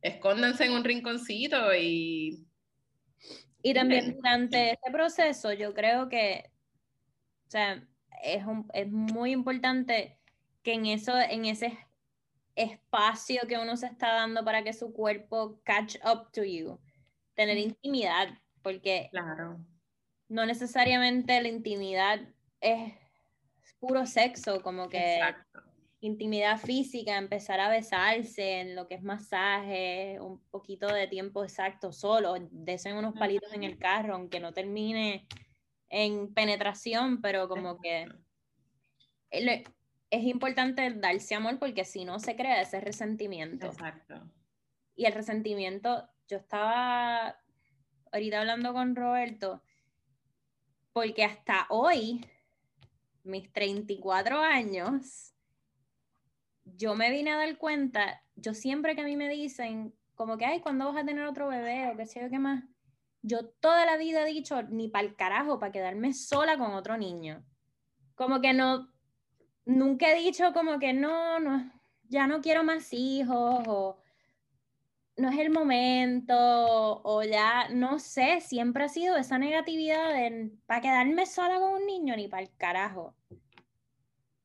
[0.00, 2.46] escóndanse en un rinconcito y...
[3.62, 6.50] Y también durante este proceso yo creo que,
[7.46, 7.86] o sea,
[8.22, 10.18] es, es muy importante
[10.62, 11.76] que en, eso, en ese
[12.54, 16.78] espacio que uno se está dando para que su cuerpo catch up to you.
[17.34, 18.28] Tener intimidad,
[18.62, 19.58] porque claro.
[20.28, 22.20] no necesariamente la intimidad
[22.60, 22.94] es
[23.78, 25.20] puro sexo, como que
[26.00, 31.92] intimidad física, empezar a besarse en lo que es masaje, un poquito de tiempo exacto
[31.92, 35.26] solo, desen unos palitos en el carro, aunque no termine
[35.90, 38.08] en penetración, pero como que
[39.30, 43.66] es importante darse amor porque si no se crea ese resentimiento.
[43.66, 44.22] Exacto.
[44.96, 47.36] Y el resentimiento, yo estaba
[48.12, 49.62] ahorita hablando con Roberto,
[50.92, 52.24] porque hasta hoy,
[53.22, 55.34] mis 34 años,
[56.76, 60.44] yo me vine a dar cuenta, yo siempre que a mí me dicen, como que,
[60.44, 61.90] ay, ¿cuándo vas a tener otro bebé?
[61.90, 62.64] O qué sé yo qué más.
[63.22, 66.96] Yo toda la vida he dicho, ni para el carajo, para quedarme sola con otro
[66.96, 67.44] niño.
[68.14, 68.90] Como que no,
[69.64, 71.72] nunca he dicho como que no, no,
[72.08, 73.98] ya no quiero más hijos, o
[75.16, 80.80] no es el momento, o ya, no sé, siempre ha sido esa negatividad de, para
[80.80, 83.14] quedarme sola con un niño, ni para el carajo.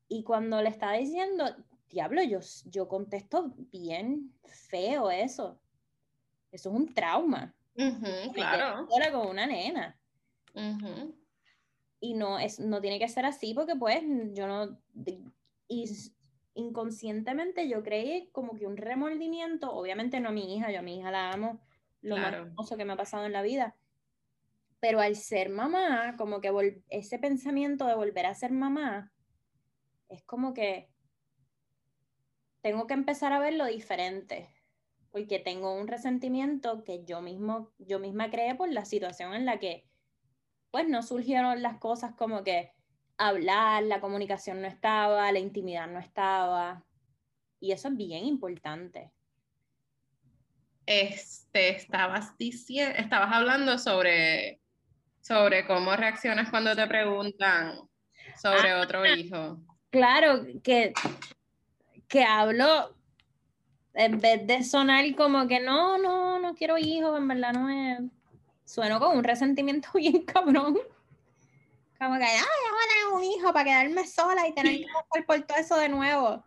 [0.08, 1.44] Y cuando le estaba diciendo,
[1.88, 5.60] diablo, yo, yo contesto bien feo eso.
[6.50, 7.54] Eso es un trauma.
[8.32, 8.86] claro.
[8.88, 9.98] Sola con una nena.
[12.00, 14.78] Y no, es, no tiene que ser así porque pues yo no...
[15.68, 15.84] Y
[16.54, 20.98] inconscientemente yo creí como que un remordimiento, obviamente no a mi hija, yo a mi
[20.98, 21.60] hija la amo,
[22.00, 23.76] lo más hermoso que me ha pasado en la vida,
[24.80, 29.12] pero al ser mamá, como que ese pensamiento de volver a ser mamá,
[30.08, 30.88] es como que
[32.66, 34.50] tengo que empezar a verlo diferente,
[35.12, 39.60] porque tengo un resentimiento que yo mismo, yo misma creé por la situación en la
[39.60, 39.88] que,
[40.72, 42.72] pues, no surgieron las cosas como que
[43.18, 46.84] hablar, la comunicación no estaba, la intimidad no estaba.
[47.60, 49.12] Y eso es bien importante.
[50.86, 54.60] Este, estabas diciendo, estabas hablando sobre,
[55.20, 57.78] sobre cómo reaccionas cuando te preguntan
[58.42, 59.60] sobre ah, otro hijo.
[59.90, 60.92] Claro, que,
[62.08, 62.94] que hablo
[63.94, 68.00] en vez de sonar como que no, no, no quiero hijos, en verdad no es.
[68.64, 70.78] Sueno con un resentimiento bien cabrón.
[71.98, 75.26] Como que, ay, vamos a tener un hijo para quedarme sola y tener que pasar
[75.26, 76.44] por todo eso de nuevo.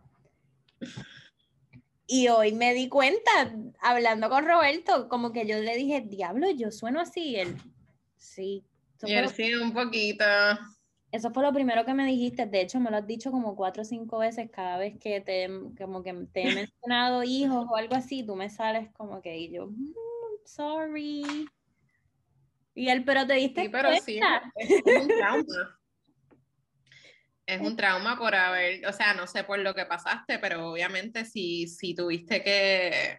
[2.06, 3.30] Y hoy me di cuenta,
[3.80, 7.36] hablando con Roberto, como que yo le dije, diablo, yo sueno así.
[7.36, 7.56] él,
[8.16, 8.64] sí.
[9.02, 10.24] Y él sí, un poquito.
[11.12, 12.46] Eso fue lo primero que me dijiste.
[12.46, 15.48] De hecho, me lo has dicho como cuatro o cinco veces cada vez que te,
[15.76, 18.24] como que te he mencionado hijos o algo así.
[18.24, 19.94] Tú me sales como que, y yo, mm,
[20.44, 21.48] sorry.
[22.74, 24.20] Y él, pero te diste sí, pero sí,
[24.54, 25.80] es un trauma.
[27.46, 31.24] es un trauma por haber, o sea, no sé por lo que pasaste, pero obviamente
[31.24, 33.18] si, si tuviste que,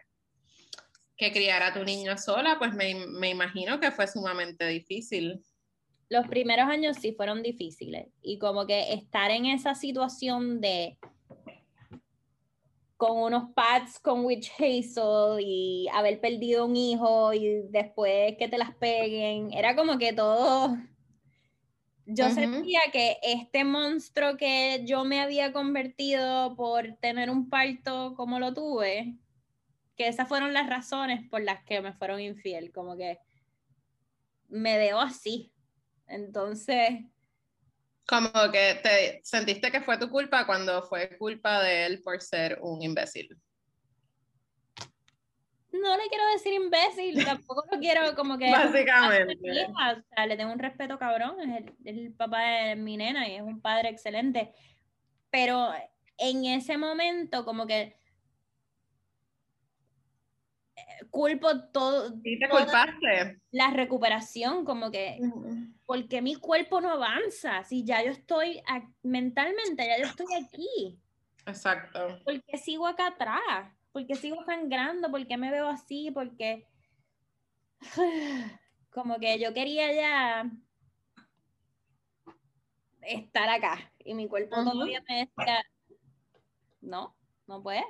[1.18, 5.44] que criar a tu niño sola, pues me, me imagino que fue sumamente difícil.
[6.12, 10.98] Los primeros años sí fueron difíciles y como que estar en esa situación de
[12.98, 18.58] con unos pads con Witch Hazel y haber perdido un hijo y después que te
[18.58, 19.54] las peguen.
[19.54, 20.76] Era como que todo.
[22.04, 28.38] Yo sentía que este monstruo que yo me había convertido por tener un parto como
[28.38, 29.16] lo tuve,
[29.96, 33.18] que esas fueron las razones por las que me fueron infiel, como que
[34.50, 35.51] me veo así.
[36.06, 37.04] Entonces,
[38.06, 42.58] como que te sentiste que fue tu culpa cuando fue culpa de él por ser
[42.60, 43.28] un imbécil.
[45.72, 48.50] No le quiero decir imbécil, tampoco lo quiero como que...
[48.52, 49.34] Básicamente.
[49.34, 53.42] o sea, le tengo un respeto cabrón, es el, papá de mi nena y es
[53.42, 54.52] un padre excelente.
[55.30, 55.72] Pero
[56.18, 57.96] en ese momento como que
[61.10, 62.14] culpo todo.
[62.24, 63.40] ¿Y te culpaste?
[63.50, 65.18] La recuperación, como que
[65.86, 67.64] porque mi cuerpo no avanza?
[67.64, 68.62] Si ya yo estoy
[69.02, 70.98] mentalmente, ya yo estoy aquí.
[71.44, 72.20] Exacto.
[72.24, 73.72] porque sigo acá atrás?
[73.92, 75.10] porque sigo sangrando?
[75.10, 76.10] porque me veo así?
[76.10, 76.66] Porque
[78.90, 80.50] como que yo quería ya
[83.02, 85.64] estar acá y mi cuerpo todavía me decía,
[86.80, 87.16] no,
[87.46, 87.84] no puede.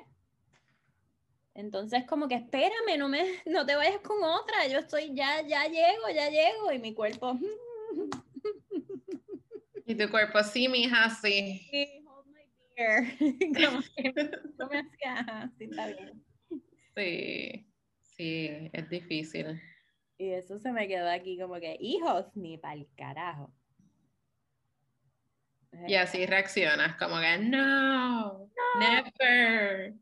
[1.55, 5.67] Entonces como que espérame, no me, no te vayas con otra, yo estoy ya, ya
[5.67, 7.39] llego, ya llego y mi cuerpo,
[9.87, 11.61] y tu cuerpo, sí, mija, sí.
[11.71, 12.47] Sí, hold my
[12.77, 13.17] beer.
[13.71, 14.13] Como que
[14.59, 16.25] no me hacía, sí, está bien.
[16.95, 17.67] Sí,
[18.17, 19.61] sí, es difícil.
[20.19, 23.53] Y eso se me quedó aquí como que, hijos, ni pa'l carajo.
[25.89, 28.49] Y así reaccionas, como que, no,
[28.79, 29.95] never.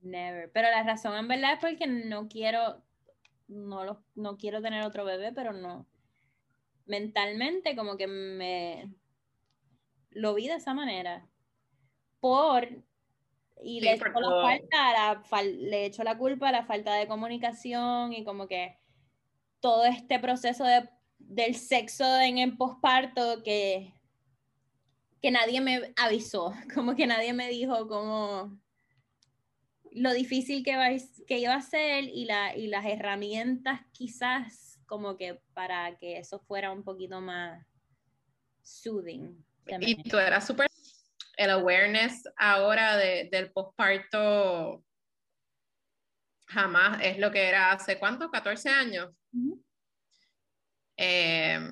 [0.00, 0.50] Never.
[0.52, 2.82] Pero la razón en verdad es porque no quiero,
[3.48, 5.86] no, lo, no quiero tener otro bebé, pero no,
[6.86, 8.92] mentalmente como que me
[10.10, 11.28] lo vi de esa manera.
[12.20, 12.68] por
[13.60, 18.24] y le, echo la falta, le echo la culpa a la falta de comunicación y
[18.24, 18.78] como que
[19.60, 20.88] todo este proceso de,
[21.18, 23.92] del sexo en el posparto que,
[25.20, 28.56] que nadie me avisó, como que nadie me dijo como
[30.00, 30.88] lo difícil que, va,
[31.26, 36.40] que iba a ser y, la, y las herramientas quizás como que para que eso
[36.40, 37.64] fuera un poquito más
[38.62, 39.44] soothing.
[39.80, 40.68] Y tú eras súper
[41.38, 44.84] el awareness ahora del posparto
[46.46, 49.10] jamás es lo que era hace cuánto, 14 años.
[50.96, 51.70] Em,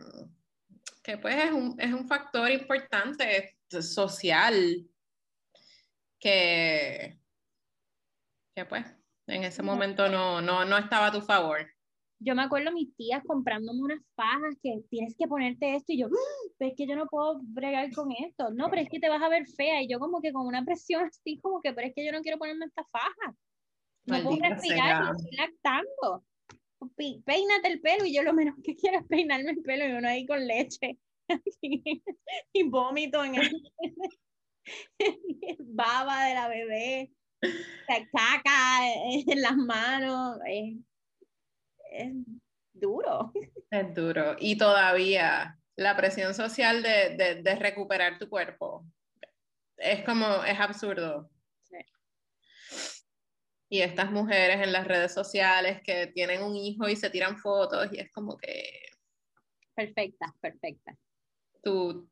[1.03, 4.87] que pues es un, es un, factor importante social
[6.21, 7.19] que,
[8.57, 8.85] que pues
[9.29, 11.67] en ese momento no, no, no estaba a tu favor
[12.19, 16.07] yo me acuerdo mis tías comprándome unas fajas que tienes que ponerte esto y yo,
[16.07, 16.55] ¡Ah!
[16.61, 18.51] es que yo no puedo bregar con esto.
[18.55, 20.65] No, pero es que te vas a ver fea y yo como que con una
[20.65, 23.37] presión así como que, pero es que yo no quiero ponerme esta faja.
[24.07, 26.25] No puedo respirar, estoy lactando.
[26.97, 30.09] Peínate el pelo y yo lo menos que quiero es peinarme el pelo y uno
[30.09, 30.99] ahí con leche
[32.53, 33.59] y vómito en el
[35.59, 37.11] baba de la bebé,
[38.13, 40.39] caca en las manos
[41.97, 42.13] es
[42.73, 43.33] duro.
[43.71, 44.37] Es duro.
[44.39, 48.85] Y todavía la presión social de, de, recuperar tu cuerpo
[49.77, 51.31] es como, es absurdo.
[53.69, 57.89] Y estas mujeres en las redes sociales que tienen un hijo y se tiran fotos
[57.93, 58.81] y es como que...
[59.75, 60.97] Perfecta, perfecta.
[61.63, 62.09] Tú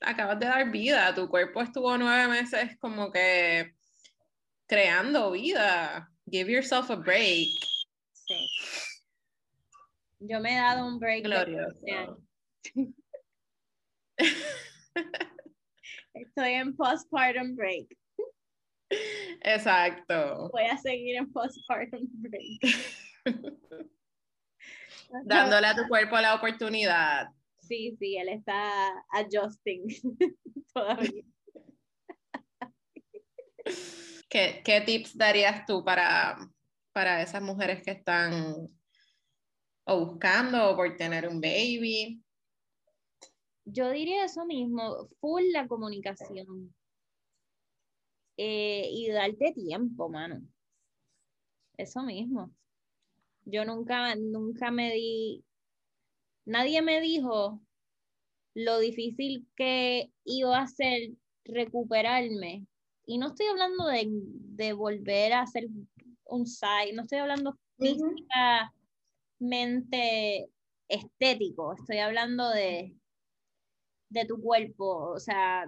[0.00, 3.74] acabas de dar vida, tu cuerpo estuvo nueve meses como que
[4.72, 6.08] creando vida.
[6.30, 7.50] Give yourself a break.
[8.14, 8.48] Sí.
[10.20, 11.24] Yo me he dado un break.
[11.24, 12.18] Glorioso.
[16.14, 17.94] Estoy en postpartum break.
[19.42, 20.48] Exacto.
[20.50, 22.60] Voy a seguir en postpartum break.
[25.24, 27.28] Dándole a tu cuerpo la oportunidad.
[27.60, 29.84] Sí, sí, él está adjusting
[30.74, 31.24] todavía.
[34.32, 36.38] ¿Qué, ¿Qué, tips darías tú para,
[36.94, 38.72] para esas mujeres que están
[39.84, 42.22] o buscando o por tener un baby.
[43.64, 46.74] Yo diría eso mismo, full la comunicación.
[48.38, 50.42] Eh, y darte tiempo, mano.
[51.76, 52.50] Eso mismo.
[53.44, 55.44] Yo nunca, nunca me di,
[56.46, 57.60] nadie me dijo
[58.54, 61.10] lo difícil que iba a ser
[61.44, 62.66] recuperarme.
[63.06, 65.66] Y no estoy hablando de, volver a hacer
[66.24, 68.72] un site, no estoy hablando física,
[69.38, 70.48] mente
[70.88, 72.94] estético, estoy hablando de,
[74.10, 75.66] de tu cuerpo, o sea,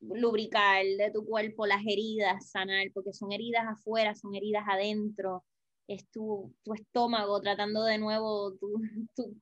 [0.00, 5.44] lubricar de tu cuerpo las heridas, sanar, porque son heridas afuera, son heridas adentro,
[5.88, 8.82] es tu, tu estómago tratando de nuevo tu,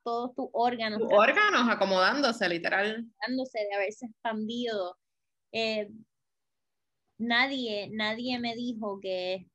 [0.05, 1.03] todos tus órganos.
[1.03, 2.91] órganos acomodándose, literal.
[2.91, 4.97] Acomodándose de haberse expandido.
[5.53, 5.91] Eh,
[7.19, 9.47] nadie, nadie me dijo que,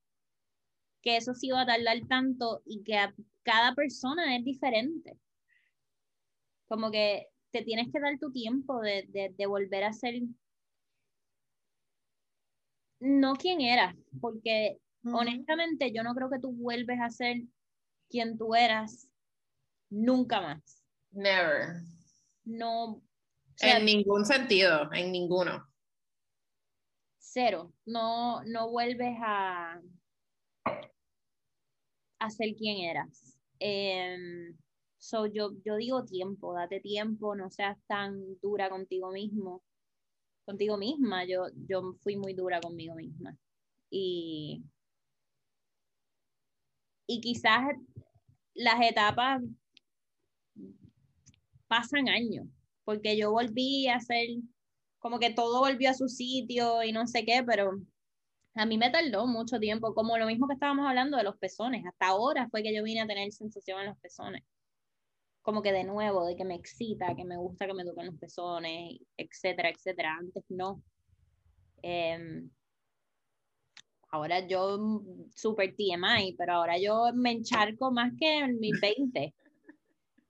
[1.01, 2.97] que eso sí iba a tardar tanto y que
[3.43, 5.17] cada persona es diferente.
[6.67, 10.15] Como que te tienes que dar tu tiempo de, volver a ser
[12.99, 17.37] no quien eras, porque honestamente yo no creo que tú vuelves a ser
[18.09, 19.07] quien tú eras
[19.89, 20.83] nunca más.
[21.11, 21.81] Never.
[22.45, 23.01] No.
[23.59, 25.70] en ningún sentido, en ninguno.
[27.21, 27.71] Cero.
[27.85, 29.79] No, no vuelves a,
[32.19, 33.37] a ser quien eras.
[33.59, 34.57] Em,
[34.97, 39.63] so yo, yo digo tiempo, date tiempo, no seas tan dura contigo mismo,
[40.45, 41.25] contigo misma.
[41.25, 43.37] Yo, yo fui muy dura conmigo misma.
[43.91, 44.63] Y,
[47.07, 47.75] y quizás
[48.55, 49.43] las etapas
[51.67, 52.47] pasan años,
[52.83, 54.27] porque yo volví a hacer
[55.01, 57.71] como que todo volvió a su sitio y no sé qué, pero
[58.53, 61.83] a mí me tardó mucho tiempo, como lo mismo que estábamos hablando de los pezones.
[61.87, 64.43] Hasta ahora fue que yo vine a tener sensación en los pezones.
[65.41, 68.19] Como que de nuevo, de que me excita, que me gusta que me toquen los
[68.19, 70.17] pezones, etcétera, etcétera.
[70.19, 70.83] Antes no.
[71.81, 72.51] Em,
[74.09, 75.01] ahora yo
[75.35, 79.33] super TMI, pero ahora yo me encharco más que en mis 20.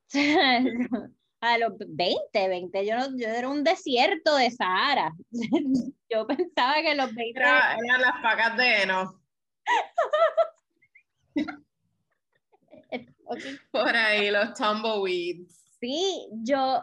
[1.42, 5.12] a los 20, 20, yo, no, yo era un desierto de Sahara.
[6.10, 7.40] yo pensaba que los 20...
[7.40, 9.20] eran las pagas de heno.
[13.72, 15.58] Por ahí, los tumbleweeds.
[15.80, 16.82] Sí, yo,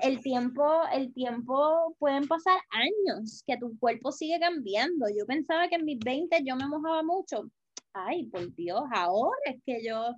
[0.00, 5.06] el tiempo, el tiempo pueden pasar años que tu cuerpo sigue cambiando.
[5.08, 7.50] Yo pensaba que en mis 20 yo me mojaba mucho.
[7.92, 10.14] Ay, por Dios, ahora es que yo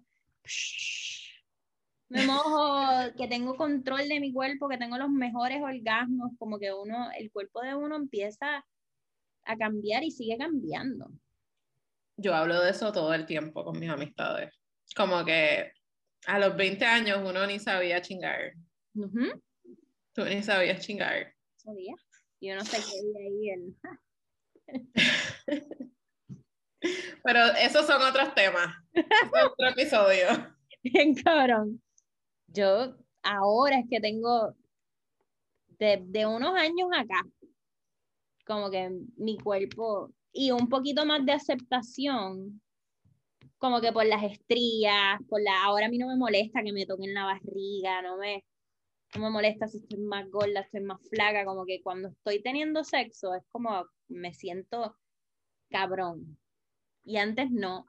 [2.08, 6.72] me mojo, que tengo control de mi cuerpo, que tengo los mejores orgasmos, como que
[6.72, 8.64] uno, el cuerpo de uno empieza
[9.44, 11.10] a cambiar y sigue cambiando.
[12.16, 14.54] Yo hablo de eso todo el tiempo con mis amistades.
[14.94, 15.72] Como que
[16.26, 18.52] a los 20 años uno ni sabía chingar.
[20.12, 21.34] Tú ni sabías chingar.
[21.56, 21.94] Sabía.
[22.40, 23.76] Yo no sé qué ahí el...
[27.24, 28.76] Pero esos son otros temas.
[28.94, 30.28] otro episodio.
[30.82, 31.82] Bien cabrón.
[32.54, 34.54] Yo ahora es que tengo
[35.78, 37.20] de, de unos años acá,
[38.46, 42.60] como que mi cuerpo y un poquito más de aceptación
[43.58, 46.86] como que por las estrías, por la, ahora a mí no me molesta que me
[46.86, 48.44] toquen la barriga, no me,
[49.16, 52.84] no me molesta si estoy más gorda, estoy más flaca, como que cuando estoy teniendo
[52.84, 54.96] sexo es como me siento
[55.70, 56.38] cabrón.
[57.04, 57.86] Y antes no.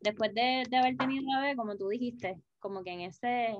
[0.00, 3.56] Después de, de haber tenido la bebé, como tú dijiste, como que en ese,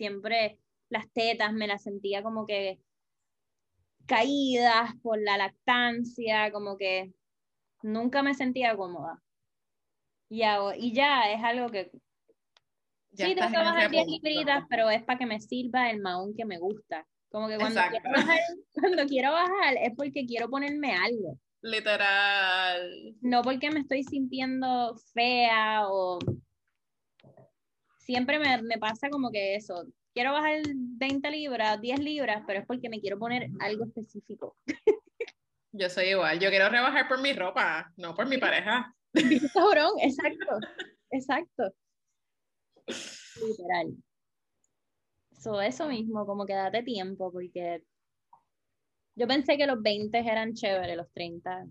[0.00, 2.80] siempre las tetas me las sentía como que
[4.06, 7.12] caídas por la lactancia, como que
[7.82, 9.22] nunca me sentía cómoda.
[10.30, 10.40] Y,
[10.78, 11.90] y ya es algo que...
[13.12, 16.46] sí, tengo que bajar 10 libritas, pero es para que me sirva el maón que
[16.46, 17.06] me gusta.
[17.28, 18.40] Como que cuando quiero, bajar,
[18.72, 21.38] cuando quiero bajar es porque quiero ponerme algo.
[21.60, 23.14] Literal.
[23.20, 26.18] No porque me estoy sintiendo fea o...
[28.10, 32.66] Siempre me, me pasa como que eso, quiero bajar 20 libras, 10 libras, pero es
[32.66, 34.56] porque me quiero poner algo específico.
[35.70, 38.92] Yo soy igual, yo quiero rebajar por mi ropa, no por mi pareja.
[39.54, 40.58] cabrón, exacto,
[41.12, 41.72] exacto.
[43.36, 43.94] Literal.
[45.38, 47.84] So, eso mismo, como que date tiempo, porque
[49.14, 51.64] yo pensé que los 20 eran chéveres, los 30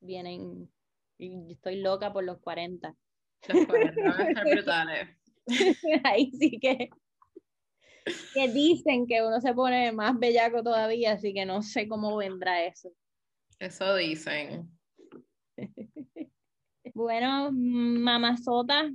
[0.00, 0.72] vienen,
[1.18, 2.94] y estoy loca por los 40.
[3.48, 5.19] Los 40 van a estar brutales.
[6.04, 6.90] Ahí sí que,
[8.34, 12.64] que dicen que uno se pone más bellaco todavía, así que no sé cómo vendrá
[12.64, 12.92] eso.
[13.58, 14.70] Eso dicen.
[16.94, 18.90] Bueno, mamazota,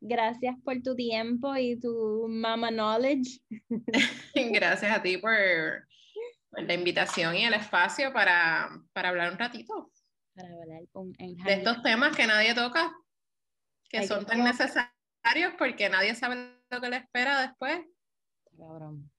[0.00, 3.40] gracias por tu tiempo y tu mama knowledge.
[4.34, 9.90] Gracias a ti por, la invitación y el espacio para, hablar un ratito.
[10.34, 10.82] Para hablar
[11.18, 12.92] de estos temas que nadie toca,
[13.88, 14.93] que son tan necesarios
[15.58, 17.80] porque nadie sabe lo que le espera después.
[18.56, 19.10] Cabrón.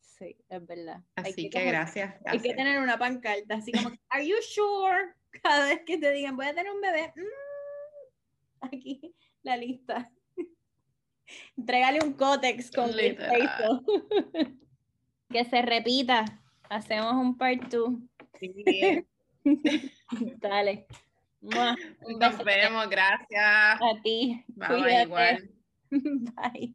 [0.00, 1.02] Sí, es verdad.
[1.16, 5.14] Así que, gracias, Hay que tener una pancarta, así como, ¿Are you sure?
[5.42, 10.10] Cada vez que te digan, voy a tener un bebé, mm, aquí la lista.
[11.56, 13.84] Entrégale un cótex con Facebook.
[15.30, 16.24] que se repita.
[16.70, 17.94] Hacemos un part 2.
[18.38, 19.06] Sí.
[20.38, 20.86] Dale.
[21.44, 23.80] Nos vemos, gracias.
[23.80, 24.44] A ti.
[24.48, 25.50] Bye, igual.
[25.90, 26.74] Bye.